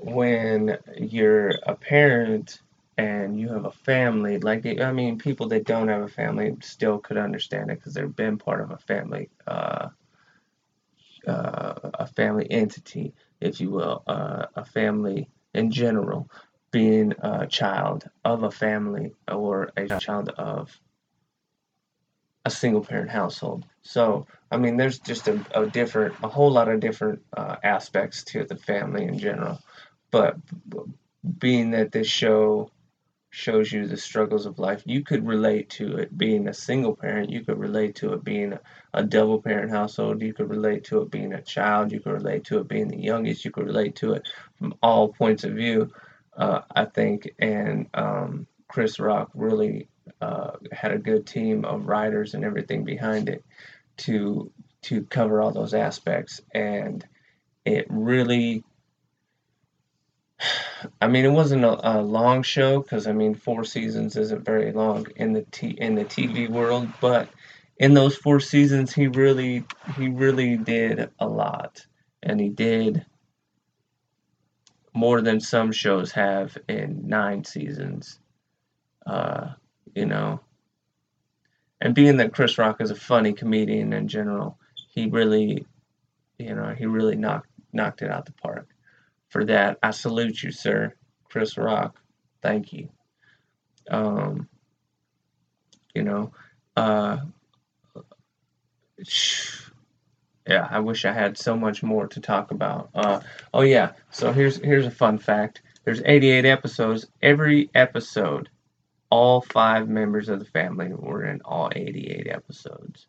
when 0.00 0.78
you're 0.96 1.50
a 1.66 1.74
parent 1.74 2.60
and 2.96 3.38
you 3.38 3.48
have 3.50 3.66
a 3.66 3.70
family, 3.70 4.38
like, 4.38 4.66
I 4.80 4.92
mean, 4.92 5.18
people 5.18 5.48
that 5.48 5.64
don't 5.64 5.88
have 5.88 6.02
a 6.02 6.08
family 6.08 6.56
still 6.62 6.98
could 6.98 7.18
understand 7.18 7.70
it 7.70 7.78
because 7.78 7.94
they've 7.94 8.16
been 8.16 8.38
part 8.38 8.62
of 8.62 8.70
a 8.70 8.78
family. 8.78 9.28
Uh, 9.46 9.90
uh, 11.26 11.90
a 11.94 12.06
family 12.06 12.46
entity, 12.50 13.14
if 13.40 13.60
you 13.60 13.70
will, 13.70 14.02
uh, 14.06 14.46
a 14.54 14.64
family 14.64 15.28
in 15.54 15.70
general, 15.70 16.28
being 16.74 17.14
a 17.20 17.46
child 17.46 18.10
of 18.24 18.42
a 18.42 18.50
family 18.50 19.14
or 19.30 19.70
a 19.76 19.86
child 20.00 20.28
of 20.30 20.76
a 22.44 22.50
single 22.50 22.84
parent 22.84 23.10
household. 23.10 23.64
So, 23.82 24.26
I 24.50 24.56
mean, 24.56 24.76
there's 24.76 24.98
just 24.98 25.28
a, 25.28 25.40
a 25.54 25.66
different, 25.66 26.16
a 26.24 26.26
whole 26.26 26.50
lot 26.50 26.68
of 26.68 26.80
different 26.80 27.22
uh, 27.36 27.58
aspects 27.62 28.24
to 28.24 28.42
the 28.44 28.56
family 28.56 29.04
in 29.04 29.20
general. 29.20 29.60
But 30.10 30.36
being 31.38 31.70
that 31.70 31.92
this 31.92 32.08
show 32.08 32.72
shows 33.34 33.72
you 33.72 33.84
the 33.88 33.96
struggles 33.96 34.46
of 34.46 34.60
life. 34.60 34.84
You 34.86 35.02
could 35.02 35.26
relate 35.26 35.68
to 35.70 35.96
it 35.96 36.16
being 36.16 36.46
a 36.46 36.54
single 36.54 36.94
parent. 36.94 37.30
You 37.30 37.44
could 37.44 37.58
relate 37.58 37.96
to 37.96 38.12
it 38.12 38.22
being 38.22 38.52
a, 38.52 38.60
a, 38.92 39.02
double 39.02 39.42
parent 39.42 39.72
household. 39.72 40.22
You 40.22 40.32
could 40.32 40.48
relate 40.48 40.84
to 40.84 41.02
it 41.02 41.10
being 41.10 41.32
a 41.32 41.42
child. 41.42 41.90
You 41.90 41.98
could 41.98 42.12
relate 42.12 42.44
to 42.44 42.60
it 42.60 42.68
being 42.68 42.86
the 42.86 42.96
youngest. 42.96 43.44
You 43.44 43.50
could 43.50 43.66
relate 43.66 43.96
to 43.96 44.12
it 44.12 44.28
from 44.56 44.74
all 44.84 45.08
points 45.08 45.42
of 45.42 45.54
view, 45.54 45.92
uh, 46.36 46.62
I 46.70 46.84
think. 46.84 47.30
And 47.38 47.88
um, 47.94 48.46
Chris 48.68 48.98
Rock 48.98 49.30
really 49.34 49.88
uh, 50.20 50.52
had 50.72 50.92
a 50.92 50.98
good 50.98 51.26
team 51.26 51.64
of 51.64 51.86
writers 51.86 52.34
and 52.34 52.44
everything 52.44 52.84
behind 52.84 53.28
it 53.28 53.44
to 53.98 54.50
to 54.82 55.02
cover 55.04 55.40
all 55.40 55.50
those 55.50 55.72
aspects. 55.72 56.42
And 56.52 57.06
it 57.64 57.86
really 57.88 58.64
I 61.00 61.08
mean, 61.08 61.24
it 61.24 61.30
wasn't 61.30 61.64
a, 61.64 61.98
a 61.98 62.02
long 62.02 62.42
show 62.42 62.80
because 62.80 63.06
I 63.06 63.12
mean, 63.12 63.34
four 63.34 63.64
seasons 63.64 64.16
isn't 64.16 64.44
very 64.44 64.72
long 64.72 65.06
in 65.16 65.32
the 65.32 65.42
t 65.42 65.68
in 65.68 65.94
the 65.94 66.04
TV 66.04 66.48
world. 66.48 66.88
But 67.00 67.28
in 67.78 67.94
those 67.94 68.16
four 68.16 68.40
seasons, 68.40 68.92
he 68.92 69.06
really 69.06 69.64
he 69.96 70.08
really 70.08 70.56
did 70.56 71.10
a 71.18 71.26
lot, 71.26 71.84
and 72.22 72.40
he 72.40 72.48
did 72.48 73.04
more 74.94 75.20
than 75.20 75.40
some 75.40 75.72
shows 75.72 76.12
have 76.12 76.56
in 76.68 77.08
nine 77.08 77.44
seasons. 77.44 78.20
Uh, 79.04 79.50
you 79.94 80.06
know, 80.06 80.40
and 81.80 81.94
being 81.94 82.16
that 82.18 82.32
Chris 82.32 82.56
Rock 82.56 82.80
is 82.80 82.90
a 82.90 82.96
funny 82.96 83.32
comedian 83.32 83.92
in 83.92 84.08
general, 84.08 84.58
he 84.88 85.06
really, 85.06 85.66
you 86.38 86.54
know, 86.54 86.74
he 86.76 86.86
really 86.86 87.16
knocked 87.16 87.48
knocked 87.72 88.02
it 88.02 88.10
out 88.10 88.24
the 88.24 88.32
park. 88.32 88.68
For 89.28 89.44
that, 89.46 89.78
I 89.82 89.90
salute 89.90 90.42
you, 90.42 90.52
sir, 90.52 90.94
Chris 91.28 91.58
Rock. 91.58 92.00
Thank 92.40 92.72
you. 92.72 92.88
Um, 93.90 94.48
you 95.94 96.02
know, 96.02 96.32
uh, 96.76 97.18
yeah, 100.46 100.66
I 100.70 100.80
wish 100.80 101.04
I 101.04 101.12
had 101.12 101.38
so 101.38 101.56
much 101.56 101.82
more 101.82 102.06
to 102.08 102.20
talk 102.20 102.50
about. 102.50 102.90
Uh, 102.94 103.20
oh 103.52 103.62
yeah, 103.62 103.92
so 104.10 104.32
here's 104.32 104.58
here's 104.58 104.86
a 104.86 104.90
fun 104.90 105.18
fact. 105.18 105.62
There's 105.84 106.02
88 106.04 106.44
episodes. 106.44 107.06
Every 107.22 107.70
episode, 107.74 108.48
all 109.10 109.40
five 109.40 109.88
members 109.88 110.28
of 110.28 110.38
the 110.38 110.44
family 110.44 110.92
were 110.92 111.24
in 111.24 111.40
all 111.42 111.70
88 111.74 112.26
episodes. 112.26 113.06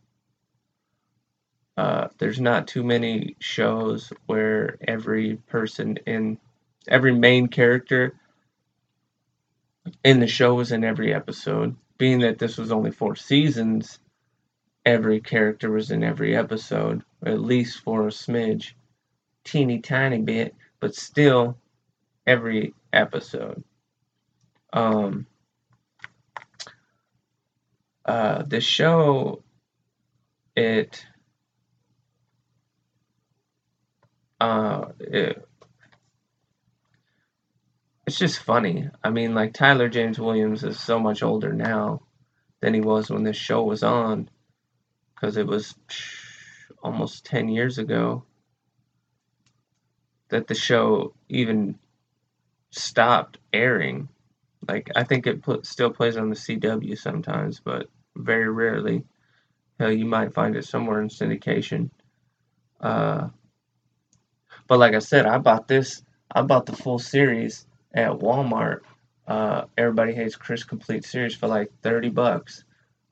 Uh, 1.78 2.08
there's 2.20 2.40
not 2.40 2.68
too 2.68 2.84
many 2.84 3.36
shows 3.40 4.14
where 4.28 4.78
every 4.88 5.36
person 5.36 5.98
in 6.06 6.38
every 6.88 7.14
main 7.14 7.48
character 7.48 8.14
in 10.04 10.20
the 10.20 10.28
show 10.28 10.54
was 10.56 10.72
in 10.72 10.86
every 10.86 11.14
episode. 11.14 11.76
Being 11.98 12.20
that 12.20 12.40
this 12.40 12.58
was 12.58 12.72
only 12.72 12.92
four 12.92 13.16
seasons, 13.16 14.00
every 14.86 15.20
character 15.20 15.72
was 15.72 15.92
in 15.92 16.04
every 16.04 16.36
episode, 16.36 17.04
at 17.26 17.40
least 17.40 17.80
for 17.82 18.08
a 18.08 18.12
smidge, 18.12 18.74
teeny 19.44 19.80
tiny 19.80 20.20
bit, 20.20 20.56
but 20.80 20.96
still 20.96 21.58
every 22.28 22.74
episode. 22.94 23.64
Um, 24.72 25.26
uh, 28.06 28.44
the 28.44 28.62
show, 28.62 29.44
it 30.56 31.06
uh, 34.40 34.86
it, 35.00 35.48
it's 38.06 38.20
just 38.20 38.40
funny. 38.40 38.90
I 39.04 39.10
mean, 39.10 39.34
like 39.34 39.54
Tyler 39.54 39.90
James 39.90 40.20
Williams 40.20 40.64
is 40.64 40.80
so 40.80 41.00
much 41.00 41.24
older 41.24 41.52
now 41.54 42.02
than 42.62 42.74
he 42.74 42.82
was 42.82 43.10
when 43.10 43.24
this 43.24 43.38
show 43.38 43.64
was 43.64 43.82
on, 43.82 44.30
because 45.16 45.38
it 45.38 45.48
was 45.48 45.76
almost 46.84 47.26
10 47.26 47.50
years 47.50 47.78
ago 47.78 48.24
that 50.30 50.48
the 50.48 50.56
show 50.56 51.14
even 51.30 51.78
stopped 52.72 53.38
airing. 53.54 54.10
Like 54.68 54.90
I 54.96 55.04
think 55.04 55.28
it 55.28 55.42
put, 55.42 55.66
still 55.66 55.90
plays 55.90 56.18
on 56.18 56.30
the 56.30 56.36
CW 56.36 56.98
sometimes, 56.98 57.60
but 57.60 57.88
very 58.16 58.50
rarely. 58.50 59.04
Hell, 59.80 59.92
you 59.92 60.06
might 60.06 60.34
find 60.34 60.56
it 60.56 60.66
somewhere 60.66 61.02
in 61.02 61.10
syndication. 61.10 61.90
Uh, 62.80 63.30
but 64.68 64.80
like 64.80 64.94
I 64.96 65.00
said, 65.00 65.26
I 65.26 65.38
bought 65.38 65.68
this. 65.68 66.04
I 66.34 66.42
bought 66.42 66.66
the 66.66 66.76
full 66.76 67.00
series 67.00 67.66
at 67.94 68.12
Walmart. 68.12 68.82
Uh, 69.28 69.66
Everybody 69.78 70.14
Hates 70.14 70.36
Chris 70.36 70.64
complete 70.64 71.04
series 71.06 71.36
for 71.36 71.48
like 71.48 71.72
thirty 71.82 72.10
bucks. 72.10 72.64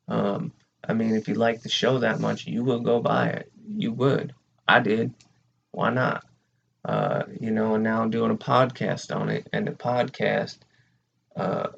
Um, 0.08 0.52
I 0.88 0.94
mean, 0.94 1.16
if 1.16 1.28
you 1.28 1.36
like 1.36 1.62
the 1.62 1.70
show 1.70 2.00
that 2.00 2.20
much, 2.20 2.46
you 2.46 2.64
will 2.64 2.80
go 2.80 3.00
buy 3.00 3.28
it. 3.28 3.52
You 3.68 3.94
would. 3.94 4.34
I 4.68 4.80
did. 4.80 5.14
Why 5.72 5.90
not? 5.90 6.26
Uh, 6.84 7.24
you 7.40 7.52
know, 7.52 7.76
and 7.76 7.84
now 7.84 8.02
I'm 8.02 8.10
doing 8.10 8.32
a 8.32 8.36
podcast 8.36 9.16
on 9.16 9.30
it, 9.30 9.48
and 9.54 9.66
the 9.66 9.72
podcast, 9.72 10.58
uh, 11.36 11.70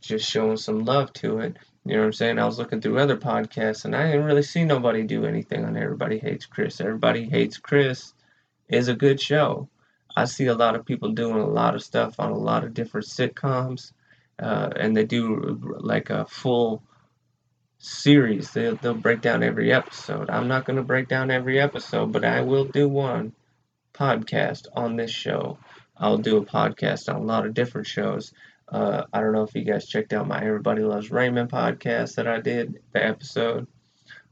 just 0.00 0.30
showing 0.30 0.56
some 0.56 0.84
love 0.84 1.12
to 1.14 1.40
it. 1.40 1.56
You 1.84 1.94
know 1.94 2.00
what 2.00 2.06
I'm 2.06 2.12
saying? 2.12 2.38
I 2.38 2.44
was 2.44 2.58
looking 2.58 2.80
through 2.80 2.98
other 2.98 3.16
podcasts, 3.16 3.84
and 3.84 3.96
I 3.96 4.06
didn't 4.06 4.26
really 4.26 4.44
see 4.44 4.64
nobody 4.64 5.02
do 5.02 5.24
anything 5.24 5.64
on 5.64 5.76
Everybody 5.76 6.18
Hates 6.18 6.46
Chris. 6.46 6.80
Everybody 6.80 7.28
Hates 7.28 7.58
Chris 7.58 8.14
is 8.68 8.86
a 8.86 8.94
good 8.94 9.20
show. 9.20 9.68
I 10.16 10.26
see 10.26 10.46
a 10.46 10.54
lot 10.54 10.76
of 10.76 10.84
people 10.84 11.10
doing 11.10 11.40
a 11.40 11.46
lot 11.46 11.74
of 11.74 11.82
stuff 11.82 12.20
on 12.20 12.30
a 12.30 12.38
lot 12.38 12.62
of 12.62 12.74
different 12.74 13.06
sitcoms, 13.06 13.92
uh, 14.38 14.70
and 14.76 14.96
they 14.96 15.04
do 15.04 15.58
like 15.80 16.10
a 16.10 16.24
full 16.26 16.84
series. 17.82 18.50
They'll, 18.52 18.76
they'll 18.76 18.94
break 18.94 19.20
down 19.20 19.42
every 19.42 19.72
episode. 19.72 20.30
I'm 20.30 20.48
not 20.48 20.64
going 20.64 20.76
to 20.76 20.82
break 20.82 21.08
down 21.08 21.30
every 21.30 21.60
episode, 21.60 22.12
but 22.12 22.24
I 22.24 22.42
will 22.42 22.64
do 22.64 22.88
one 22.88 23.32
podcast 23.92 24.66
on 24.74 24.96
this 24.96 25.10
show. 25.10 25.58
I'll 25.96 26.18
do 26.18 26.38
a 26.38 26.44
podcast 26.44 27.08
on 27.08 27.16
a 27.16 27.24
lot 27.24 27.44
of 27.44 27.54
different 27.54 27.86
shows. 27.86 28.32
Uh, 28.68 29.04
I 29.12 29.20
don't 29.20 29.32
know 29.32 29.42
if 29.42 29.54
you 29.54 29.64
guys 29.64 29.86
checked 29.86 30.12
out 30.12 30.28
my 30.28 30.42
Everybody 30.42 30.82
Loves 30.82 31.10
Raymond 31.10 31.50
podcast 31.50 32.14
that 32.14 32.26
I 32.26 32.40
did, 32.40 32.80
the 32.92 33.04
episode. 33.04 33.66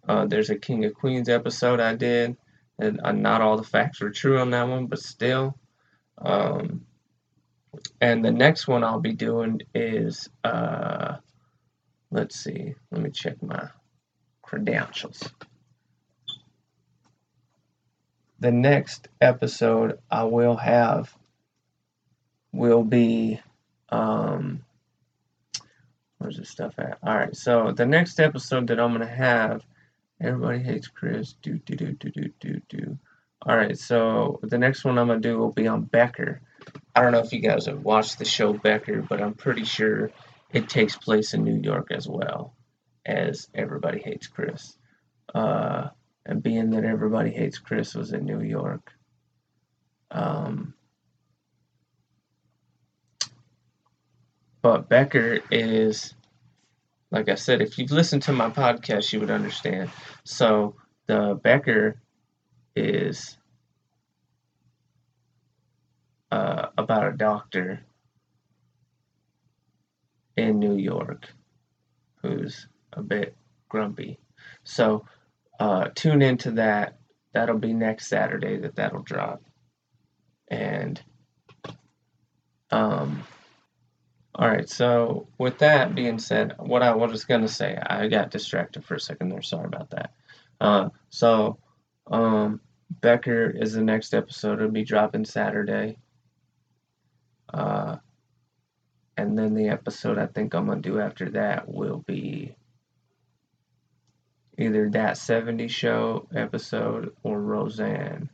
Uh, 0.08 0.26
there's 0.26 0.50
a 0.50 0.56
King 0.56 0.84
of 0.86 0.94
Queens 0.94 1.28
episode 1.28 1.80
I 1.80 1.94
did 1.94 2.36
and 2.80 3.00
uh, 3.04 3.12
not 3.12 3.42
all 3.42 3.56
the 3.56 3.62
facts 3.62 4.00
were 4.00 4.10
true 4.10 4.38
on 4.38 4.50
that 4.50 4.68
one, 4.68 4.86
but 4.86 4.98
still. 4.98 5.58
Um, 6.18 6.86
and 8.00 8.24
the 8.24 8.32
next 8.32 8.66
one 8.66 8.82
I'll 8.82 9.00
be 9.00 9.12
doing 9.12 9.60
is, 9.74 10.28
uh, 10.42 11.16
let's 12.11 12.38
see, 12.38 12.75
let 12.90 13.03
me 13.03 13.11
check 13.11 13.42
my 13.42 13.68
credentials. 14.42 15.23
The 18.38 18.53
next 18.53 19.09
episode 19.20 19.99
I 20.11 20.25
will 20.25 20.57
have 20.57 21.14
will 22.53 22.83
be, 22.83 23.40
um, 23.90 24.64
where's 26.18 26.38
this 26.38 26.49
stuff 26.49 26.75
at? 26.79 26.99
All 27.03 27.14
right, 27.14 27.37
so 27.37 27.73
the 27.73 27.87
next 27.87 28.18
episode 28.18 28.68
that 28.68 28.81
I'm 28.81 28.94
going 28.94 29.07
to 29.07 29.14
have 29.14 29.62
Everybody 30.20 30.59
hates 30.59 30.87
Chris. 30.87 31.35
Do 31.40 31.59
do 31.64 31.75
do 31.77 31.92
do 31.92 32.11
do 32.11 32.31
do 32.40 32.61
do. 32.68 32.99
All 33.46 33.57
right, 33.57 33.79
so 33.79 34.38
the 34.42 34.59
next 34.59 34.85
one 34.85 34.99
I'm 34.99 35.07
gonna 35.07 35.20
do 35.20 35.38
will 35.38 35.53
be 35.53 35.66
on 35.66 35.85
Becker. 35.85 36.42
I 36.94 37.01
don't 37.01 37.12
know 37.12 37.20
if 37.20 37.33
you 37.33 37.40
guys 37.40 37.64
have 37.66 37.83
watched 37.83 38.18
the 38.18 38.27
show 38.27 38.53
Becker, 38.53 39.01
but 39.01 39.23
I'm 39.23 39.33
pretty 39.33 39.64
sure 39.64 40.11
it 40.52 40.68
takes 40.68 40.96
place 40.96 41.34
in 41.34 41.44
New 41.44 41.60
York 41.62 41.88
as 41.90 42.08
well 42.08 42.54
as 43.06 43.48
Everybody 43.54 44.00
Hates 44.00 44.26
Chris. 44.26 44.76
Uh, 45.34 45.88
and 46.26 46.42
being 46.42 46.70
that 46.70 46.84
Everybody 46.84 47.30
Hates 47.30 47.58
Chris 47.58 47.94
was 47.94 48.12
in 48.12 48.24
New 48.24 48.40
York, 48.40 48.92
um, 50.10 50.74
but 54.60 54.88
Becker 54.88 55.40
is 55.50 56.14
like 57.10 57.28
I 57.28 57.34
said, 57.34 57.60
if 57.60 57.78
you've 57.78 57.90
listened 57.90 58.22
to 58.22 58.32
my 58.32 58.50
podcast, 58.50 59.12
you 59.12 59.20
would 59.20 59.30
understand. 59.30 59.90
So 60.24 60.76
the 61.06 61.38
Becker 61.42 62.00
is 62.76 63.36
uh, 66.30 66.66
about 66.78 67.08
a 67.08 67.16
doctor 67.16 67.80
in 70.40 70.59
New 70.59 70.76
York 70.76 71.29
who's 72.22 72.66
a 72.92 73.03
bit 73.03 73.37
grumpy. 73.68 74.18
So 74.64 75.05
uh, 75.59 75.88
tune 75.94 76.22
into 76.22 76.53
that. 76.53 76.98
That'll 77.33 77.59
be 77.59 77.72
next 77.72 78.09
Saturday 78.09 78.59
that 78.59 78.76
that'll 78.76 79.03
drop. 79.03 79.42
And 80.48 81.00
um, 82.70 83.22
all 84.35 84.48
right, 84.48 84.68
so 84.68 85.29
with 85.38 85.59
that 85.59 85.94
being 85.94 86.18
said, 86.18 86.55
what 86.59 86.83
I 86.83 86.94
was 86.94 87.24
going 87.24 87.42
to 87.42 87.48
say, 87.48 87.76
I 87.76 88.09
got 88.09 88.31
distracted 88.31 88.85
for 88.85 88.94
a 88.94 89.00
second 89.00 89.29
there. 89.29 89.42
Sorry 89.42 89.66
about 89.66 89.90
that. 89.90 90.12
Uh, 90.61 90.88
so, 91.09 91.59
um, 92.11 92.61
Becker 92.90 93.50
is 93.50 93.72
the 93.72 93.83
next 93.83 94.14
episode. 94.14 94.55
It'll 94.55 94.70
be 94.70 94.85
dropping 94.85 95.24
Saturday. 95.24 95.96
Uh, 97.53 97.96
and 99.20 99.37
then 99.37 99.52
the 99.52 99.68
episode 99.68 100.16
I 100.16 100.26
think 100.26 100.54
I'm 100.54 100.64
going 100.64 100.80
to 100.80 100.88
do 100.88 100.98
after 100.98 101.28
that 101.33 101.68
will 101.68 101.98
be 101.98 102.56
either 104.56 104.88
that 104.90 105.18
70 105.18 105.68
show 105.68 106.26
episode 106.35 107.14
or 107.22 107.38
Roseanne. 107.38 108.30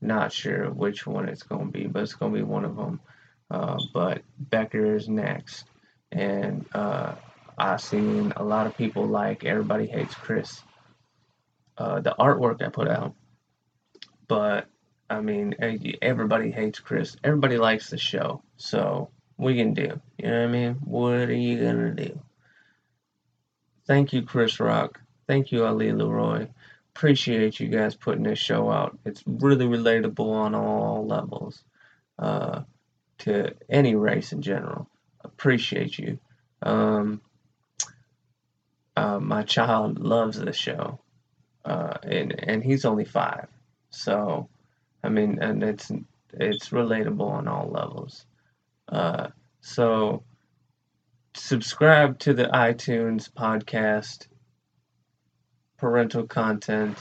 Not 0.00 0.32
sure 0.32 0.70
which 0.70 1.06
one 1.06 1.28
it's 1.28 1.44
going 1.44 1.66
to 1.66 1.72
be, 1.72 1.86
but 1.86 2.02
it's 2.02 2.14
going 2.14 2.32
to 2.32 2.38
be 2.38 2.42
one 2.42 2.64
of 2.64 2.74
them. 2.76 3.00
Uh, 3.48 3.78
but 3.92 4.22
Becker 4.36 4.96
is 4.96 5.08
next. 5.08 5.66
And 6.10 6.66
uh, 6.74 7.14
I've 7.56 7.80
seen 7.80 8.32
a 8.36 8.42
lot 8.42 8.66
of 8.66 8.76
people 8.76 9.06
like 9.06 9.44
Everybody 9.44 9.86
Hates 9.86 10.16
Chris. 10.16 10.60
Uh, 11.78 12.00
the 12.00 12.14
artwork 12.18 12.60
I 12.60 12.70
put 12.70 12.88
out. 12.88 13.14
But, 14.26 14.66
I 15.08 15.20
mean, 15.20 15.54
everybody 16.02 16.50
hates 16.50 16.80
Chris. 16.80 17.16
Everybody 17.22 17.56
likes 17.56 17.90
the 17.90 17.98
show. 17.98 18.42
So, 18.56 19.10
we 19.38 19.56
can 19.56 19.74
do? 19.74 20.00
You 20.18 20.28
know 20.30 20.40
what 20.40 20.48
I 20.48 20.52
mean? 20.52 20.74
What 20.84 21.14
are 21.14 21.34
you 21.34 21.60
going 21.60 21.96
to 21.96 22.04
do? 22.06 22.20
Thank 23.86 24.12
you, 24.12 24.22
Chris 24.22 24.60
Rock. 24.60 25.00
Thank 25.28 25.52
you, 25.52 25.64
Ali 25.66 25.88
LeRoi. 25.88 26.48
Appreciate 26.96 27.60
you 27.60 27.68
guys 27.68 27.94
putting 27.96 28.24
this 28.24 28.38
show 28.38 28.70
out. 28.70 28.98
It's 29.04 29.22
really 29.26 29.66
relatable 29.66 30.30
on 30.30 30.54
all 30.54 31.06
levels. 31.06 31.62
Uh, 32.18 32.62
to 33.18 33.54
any 33.70 33.94
race 33.96 34.32
in 34.32 34.42
general. 34.42 34.88
Appreciate 35.24 35.98
you. 35.98 36.18
Um, 36.62 37.22
uh, 38.96 39.20
my 39.20 39.42
child 39.44 39.98
loves 40.00 40.38
the 40.38 40.52
show. 40.52 41.00
uh, 41.64 41.98
and 42.04 42.34
and 42.38 42.64
he's 42.64 42.86
only 42.86 43.06
five. 43.06 43.48
So, 43.90 44.48
I 45.04 45.10
mean, 45.10 45.40
and 45.42 45.64
it's 45.64 45.92
it's 46.34 46.70
relatable 46.70 47.30
on 47.30 47.48
all 47.48 47.70
levels. 47.70 48.26
Uh, 48.88 49.28
so, 49.60 50.22
subscribe 51.34 52.18
to 52.20 52.34
the 52.34 52.44
iTunes 52.44 53.30
podcast, 53.30 54.26
parental 55.78 56.26
content. 56.26 56.96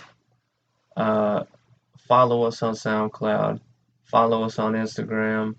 Uh, 0.96 1.44
follow 2.08 2.44
us 2.44 2.62
on 2.64 2.74
SoundCloud. 2.74 3.60
Follow 4.06 4.44
us 4.44 4.60
on 4.60 4.74
Instagram. 4.74 5.56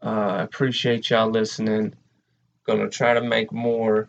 Uh, 0.00 0.38
appreciate 0.40 1.10
y'all 1.10 1.30
listening. 1.30 1.94
Gonna 2.66 2.88
try 2.88 3.14
to 3.14 3.22
make 3.22 3.52
more. 3.52 4.08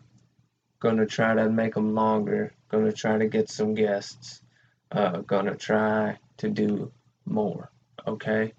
Gonna 0.80 1.06
try 1.06 1.34
to 1.34 1.48
make 1.50 1.74
them 1.74 1.94
longer. 1.94 2.52
Gonna 2.70 2.92
try 2.92 3.18
to 3.18 3.26
get 3.26 3.50
some 3.50 3.74
guests. 3.74 4.42
Uh, 4.90 5.18
gonna 5.18 5.56
try 5.56 6.18
to 6.38 6.48
do 6.48 6.92
more. 7.24 7.70
Okay. 8.06 8.52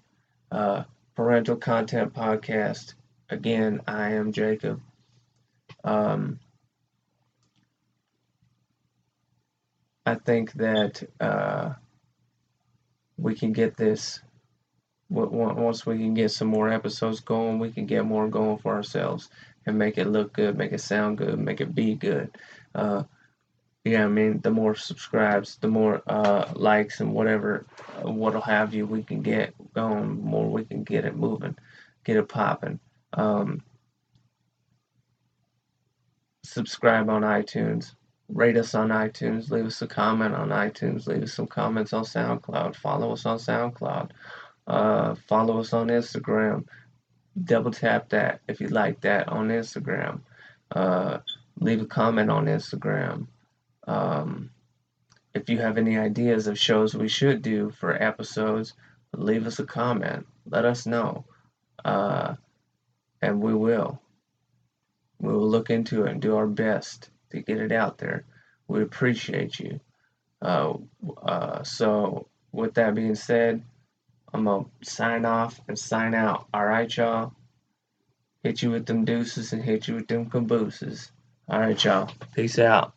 Uh, 0.50 0.84
Parental 1.16 1.56
Content 1.56 2.12
Podcast. 2.12 2.94
Again, 3.30 3.80
I 3.86 4.12
am 4.12 4.32
Jacob. 4.32 4.82
Um, 5.82 6.38
I 10.04 10.16
think 10.16 10.52
that 10.52 11.02
uh, 11.18 11.72
we 13.16 13.34
can 13.34 13.52
get 13.52 13.76
this. 13.76 14.20
Once 15.08 15.86
we 15.86 15.96
can 15.98 16.14
get 16.14 16.32
some 16.32 16.48
more 16.48 16.68
episodes 16.68 17.20
going, 17.20 17.58
we 17.58 17.70
can 17.70 17.86
get 17.86 18.04
more 18.04 18.28
going 18.28 18.58
for 18.58 18.74
ourselves 18.74 19.30
and 19.64 19.78
make 19.78 19.98
it 19.98 20.08
look 20.08 20.34
good, 20.34 20.58
make 20.58 20.72
it 20.72 20.80
sound 20.80 21.16
good, 21.18 21.38
make 21.38 21.60
it 21.60 21.74
be 21.74 21.94
good. 21.94 22.36
Uh, 22.74 23.04
yeah, 23.86 24.04
I 24.04 24.08
mean, 24.08 24.40
the 24.40 24.50
more 24.50 24.74
subscribes, 24.74 25.58
the 25.58 25.68
more 25.68 26.02
uh, 26.08 26.52
likes 26.56 26.98
and 26.98 27.12
whatever, 27.12 27.66
what'll 28.02 28.40
have 28.40 28.74
you, 28.74 28.84
we 28.84 29.04
can 29.04 29.22
get 29.22 29.54
going. 29.74 30.24
More 30.24 30.50
we 30.50 30.64
can 30.64 30.82
get 30.82 31.04
it 31.04 31.14
moving, 31.14 31.56
get 32.02 32.16
it 32.16 32.28
popping. 32.28 32.80
Um, 33.12 33.62
subscribe 36.42 37.08
on 37.08 37.22
iTunes, 37.22 37.94
rate 38.28 38.56
us 38.56 38.74
on 38.74 38.88
iTunes, 38.88 39.50
leave 39.50 39.66
us 39.66 39.80
a 39.82 39.86
comment 39.86 40.34
on 40.34 40.48
iTunes, 40.48 41.06
leave 41.06 41.22
us 41.22 41.34
some 41.34 41.46
comments 41.46 41.92
on 41.92 42.02
SoundCloud, 42.02 42.74
follow 42.74 43.12
us 43.12 43.24
on 43.24 43.38
SoundCloud, 43.38 44.10
uh, 44.66 45.14
follow 45.28 45.60
us 45.60 45.72
on 45.72 45.88
Instagram. 45.88 46.64
Double 47.44 47.70
tap 47.70 48.08
that 48.08 48.40
if 48.48 48.60
you 48.60 48.66
like 48.66 49.00
that 49.02 49.28
on 49.28 49.48
Instagram. 49.48 50.22
Uh, 50.72 51.18
leave 51.60 51.82
a 51.82 51.86
comment 51.86 52.30
on 52.30 52.46
Instagram. 52.46 53.28
Um, 53.86 54.50
if 55.34 55.48
you 55.50 55.58
have 55.58 55.78
any 55.78 55.98
ideas 55.98 56.46
of 56.46 56.58
shows 56.58 56.94
we 56.94 57.08
should 57.08 57.42
do 57.42 57.70
for 57.70 58.02
episodes, 58.02 58.74
leave 59.14 59.46
us 59.46 59.58
a 59.58 59.66
comment. 59.66 60.26
Let 60.48 60.64
us 60.64 60.86
know. 60.86 61.24
Uh, 61.84 62.34
and 63.22 63.40
we 63.40 63.54
will. 63.54 64.00
We 65.20 65.32
will 65.32 65.48
look 65.48 65.70
into 65.70 66.04
it 66.04 66.10
and 66.10 66.22
do 66.22 66.36
our 66.36 66.46
best 66.46 67.10
to 67.30 67.40
get 67.40 67.58
it 67.58 67.72
out 67.72 67.98
there. 67.98 68.24
We 68.68 68.82
appreciate 68.82 69.58
you. 69.58 69.80
Uh, 70.42 70.74
uh, 71.22 71.62
so, 71.62 72.28
with 72.52 72.74
that 72.74 72.94
being 72.94 73.14
said, 73.14 73.62
I'm 74.32 74.44
going 74.44 74.64
to 74.64 74.90
sign 74.90 75.24
off 75.24 75.60
and 75.68 75.78
sign 75.78 76.14
out. 76.14 76.46
All 76.52 76.64
right, 76.64 76.94
y'all? 76.94 77.32
Hit 78.42 78.62
you 78.62 78.70
with 78.70 78.86
them 78.86 79.04
deuces 79.04 79.52
and 79.52 79.62
hit 79.62 79.88
you 79.88 79.94
with 79.96 80.08
them 80.08 80.28
cabooses. 80.28 81.10
All 81.48 81.60
right, 81.60 81.82
y'all. 81.82 82.10
Peace 82.34 82.58
out. 82.58 82.95